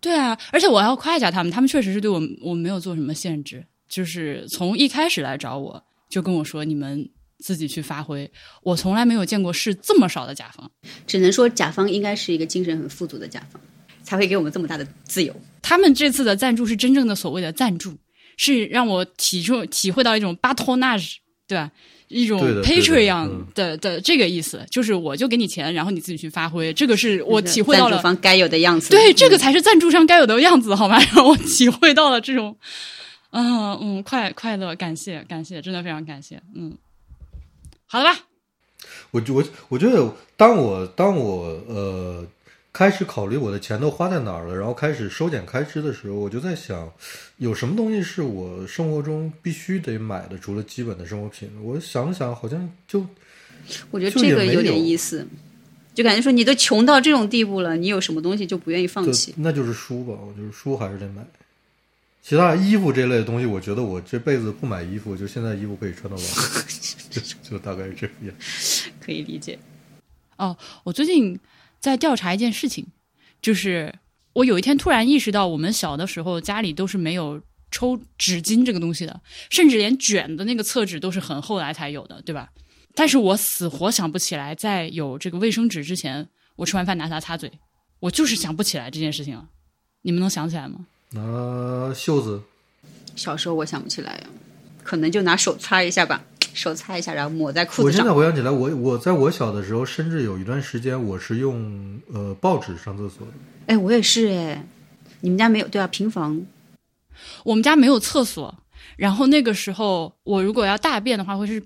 [0.00, 8.30] 对啊，而且我要夸一下他们，他们确实是对我我没有做什么限制，就是从一开始来找我就跟我说你们自己去发挥，
[8.62, 10.70] 我从来没有见过是这么少的甲方。
[11.06, 13.60] 只能说甲方应该是一个精神很富足的甲方，
[14.06, 15.34] 才会给我们这么大的自由。
[15.60, 17.92] 他们这次的赞助是真正的所谓的赞助，
[18.36, 21.16] 是让我体出体会到一种 patronage，
[21.48, 21.72] 对吧？
[22.08, 28.02] 一种对的对的 Patreon 嗯的的这个意思，就是我就给你钱，然后你自己去发挥，这个是我体会到赞助了。
[28.02, 28.90] 方该有的样子。
[28.90, 31.00] 对，这个才是赞助商该有的样子，好吗？
[31.16, 32.56] 让我体会到了这种，
[33.34, 36.78] 嗯嗯，快快乐，感谢感谢，真的非常感谢，嗯，
[37.86, 38.20] 好了吧？
[39.10, 42.24] 我我我觉得，当我当我呃
[42.76, 46.92] 开始考虑我的钱都花在哪儿了，然后开始收减开支的时候，我就在想，
[47.38, 51.48] 有什么东西是我生活中必须得买的，除了基本的生活品。
[51.62, 53.02] 我想了想，好像就
[53.90, 55.26] 我觉得这个有点意思，
[55.94, 59.32] 就感觉说你都穷到这种地步了，你有什么东西就不愿意放弃？
[59.38, 61.26] 那就是书吧，我就是书还是得买。
[62.22, 66.22] 其他衣服这类的东西，我觉得我这辈子不买衣服，就现在衣服可以穿到老，
[67.08, 68.36] 就就大概是这样。
[69.00, 69.58] 可以理解。
[70.36, 70.54] 哦，
[70.84, 71.40] 我最近
[71.80, 72.86] 在调查一件事情，
[73.40, 73.94] 就是
[74.32, 77.40] 我有一天突然意识到，我们小的时候家里都是没有
[77.70, 79.20] 抽纸巾这个东西的，
[79.50, 82.50] 甚至连卷的那个厕纸都是很后来才有的，对吧？
[82.94, 87.52] 但是我死活想不起来，在有这个卫生纸之前，我吃完饭拿它擦嘴，
[88.00, 89.48] 我就是想不起来这件事情了。
[90.02, 90.86] 你们能想起来吗？
[91.10, 92.42] 拿袖子，
[93.14, 94.26] 小时候我想不起来呀，
[94.82, 96.24] 可能就拿手擦一下吧，
[96.56, 98.12] 手擦一下，然后抹在裤子上我现在。
[98.12, 103.32] 回想起来，我我在我小的时候，甚至有一段时间我是用呃报纸上厕所的。
[103.66, 104.66] 哎，我也是哎，
[105.20, 105.86] 你们家没有对啊？
[105.86, 106.40] 平房
[107.44, 108.54] 我们家没有厕所，
[108.96, 111.62] 然后那个时候我如果要大便的话，会是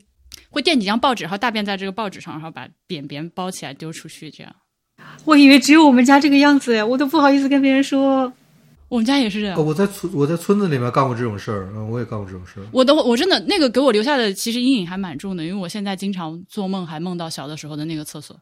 [0.50, 4.52] 会垫几张报纸，然后大便在这个报纸上，然后把便便包起来丢出去，这样。
[5.24, 8.32] 我以为只有我们家这个样子哎，我都不好意思跟别人说。
[8.90, 9.62] 我们家也是这样哦，。
[9.62, 12.66] 我在村我在村子里面干过这种事儿，嗯，我也干过这种事儿。
[12.72, 18.36] 我的我真的那个给我留下的其实阴影还蛮重的，因为我现在经常做梦还梦到小的时候的那个厕所，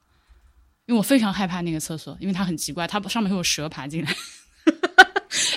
[0.86, 4.16] 因为我非常害怕那个厕所，因为它很奇怪，它上面会有蛇爬进来。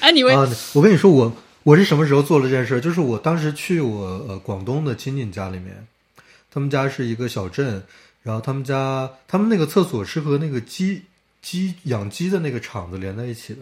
[0.01, 2.81] 哎，你为啊，我跟你说，我我是什么时候做了这件事儿？
[2.81, 5.87] 就是我当时去我呃广东的亲戚家里面，
[6.51, 7.81] 他们家是一个小镇，
[8.23, 11.01] 然后他们家他们那个厕所是和那个鸡
[11.41, 13.59] 鸡养鸡的那个场子连在一起的。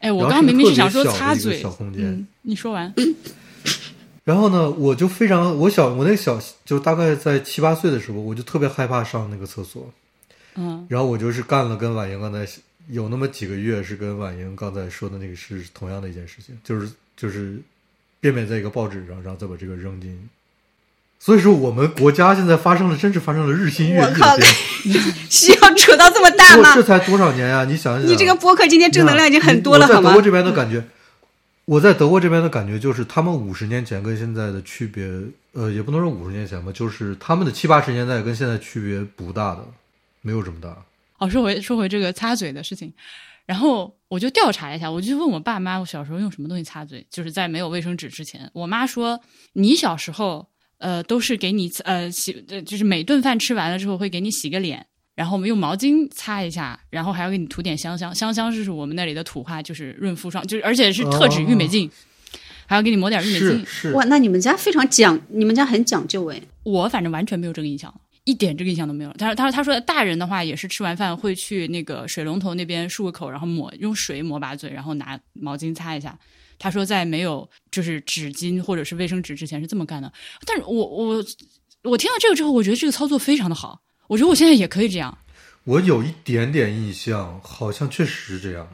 [0.00, 2.92] 哎，我刚刚明明是想说擦嘴小空，间嗯，你说完。
[4.24, 9.88] 然后呢，我就非常，我小我那个小就大概在七八岁的时候，我就特别害怕上那个厕所。
[10.56, 12.44] 嗯，然后我就是干了跟婉莹刚才
[12.88, 17.60] 有那么几个月是跟婉莹刚才说的那个是同样的一件事情，就是就是
[18.18, 20.28] 便便在一个报纸上，然后再把这个扔进。
[21.18, 24.56] 所以说，我们国家现在发生了，真是发生了日新月异的我靠变化。
[25.28, 26.82] 需要扯到这么大吗这？
[26.82, 30.22] 才多少年呀、你想想，你这个播客今天正能量已经很多了，好吗我在德国？
[30.22, 30.84] 这边的感觉，
[31.64, 35.10] 我在德国这边的感觉就是，他们五十年前跟现在的区别，
[35.54, 39.64] 呃，也不能说五十年前吧，就是他们的七八十年代跟现在区别不大的，
[40.22, 40.76] 没有这么大。
[41.18, 42.92] 好，说回说回这个擦嘴的事情，
[43.46, 47.04] 然后我就调查一下，我就问我爸妈，我小时候用什么东西擦嘴？
[47.10, 49.20] 就是在没有卫生纸之前，我妈说
[49.54, 50.46] 你小时候
[50.78, 61.90] 呃都是给你呃洗，呃就是每顿饭吃完了之后会给你洗个脸，然后我们用毛巾擦一下，然后还要给你涂点香香，香香是我们那里的土话，就是润肤霜，就是而且是特指郁美净，
[62.66, 63.92] 还要给你抹点玉美净。
[63.92, 66.40] 哇，那你们家非常讲，你们家很讲究哎。
[66.62, 67.92] 我反正完全没有这个印象，
[68.24, 69.12] 一点这个印象都没有。
[69.12, 76.18] 他说，他说，他说，大人的话也是吃完饭会去那个水龙头那边漱个口，然后抹用水抹把嘴，然后拿毛巾擦一下。
[76.58, 80.12] 他说，在没有就是纸巾或者是卫生纸之前是这么干的。
[80.44, 81.24] 但是我我
[81.82, 83.80] 我听到这个之后，我觉得这个操作非常的好。
[84.08, 85.16] 我觉得我现在也可以这样。
[85.64, 88.68] 我有一点点印象，好像确实是这样。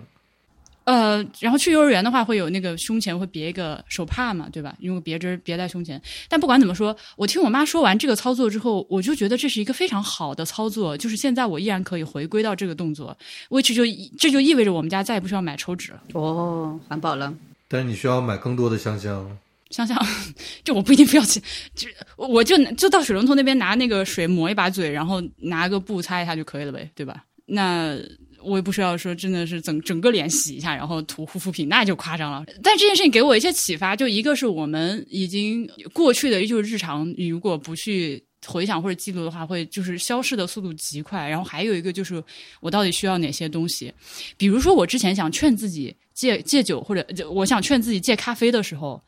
[0.84, 4.74] 呃，然后去幼儿园的话，会有那个胸前会别一个手帕嘛，对吧？
[4.80, 6.02] 用个别针别在胸前。
[6.28, 10.98] 但不管怎么说，我听我妈说完这个操作之后，我就觉得这是一个非常好的操作。
[10.98, 13.16] 就是现在我依然可以回归到这个动作
[13.48, 13.84] ，which 就
[14.18, 16.02] 这就意味着我们家再也不需要买抽纸了。
[16.14, 17.32] 哦，环保了。
[17.72, 19.38] 但是你需要买更多的香香。
[19.70, 19.96] 香香，
[20.62, 21.40] 就我不一定非要去，
[21.74, 27.24] 就我就就到水龙头那边拿那个水抹一把嘴，然后拿个布擦一下就可以了呗，对吧？
[27.46, 27.96] 那。
[28.44, 32.44] 我也不需要说，真的是整整个脸洗一下，然后涂护肤品，那就夸张了。
[32.60, 41.28] 但这件事情给我一些启发，就一个是我们已经过去的，就是日常，你如果不去回想或者记录的话，会就是消失的速度极快。
[41.28, 42.20] 然后还有一个就是，
[42.60, 43.94] 我到底需要哪些东西？
[44.36, 49.02] 比如说，我之前想劝自己戒戒酒，或者我想劝自己戒咖啡的时候，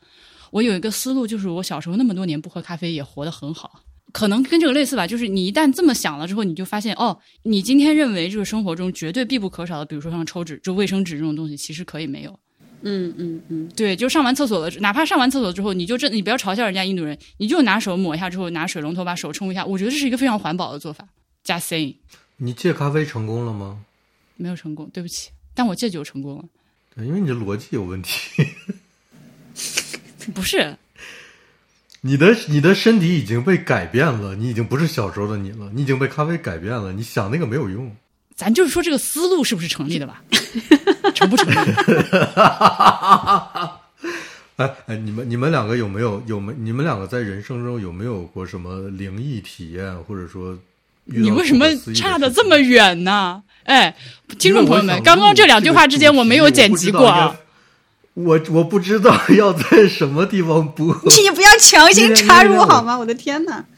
[0.51, 3.81] 我有一个思路，就是我小时候那么多年不喝咖啡，也活得很好。
[4.11, 12.39] 可能跟这个类似吧，就是你一旦这么想了之后，你就发现哦，你今天认为这个生活中绝对必不可少的，比如说像抽纸、就卫生纸这种东西，其实可以没有。
[12.87, 21.05] 嗯嗯嗯，对，就上完厕所了，哪怕上完厕所之后，你就这，你不要嘲笑人家印度人，你就拿手抹一下之后，拿水龙头把手冲一下，我觉得这是一个非常环保的做法。
[21.43, 21.97] 加 C，
[22.37, 23.79] 你戒咖啡成功了吗？
[24.37, 26.43] 没有成功，对不起，但我戒酒成功了。
[26.95, 28.45] 对，因为你的逻辑有问题。
[30.33, 30.75] 不是。
[32.01, 36.93] 你的你的身体已经被改变了，你已经不是小时候的你了，你已经被咖啡改变了。
[36.93, 37.95] 你想那个没有用。
[38.35, 40.21] 咱就是说这个思路是不是成立的吧？
[41.15, 41.55] 成不成立？
[44.57, 46.53] 哎哎，你们你们两个有没有有没？
[46.57, 50.57] 你们两个在人生中有没有过什么灵异体验，或者说
[51.05, 53.41] 你为什么差的这么远呢？
[53.63, 53.95] 哎，
[54.39, 57.35] 听众朋友们，刚刚这两句话之间我没有剪辑过啊。
[58.13, 60.87] 我我不知道 要在什么地方播，
[61.21, 62.97] 你不要强行插入好吗？
[62.97, 63.65] 我的天哪！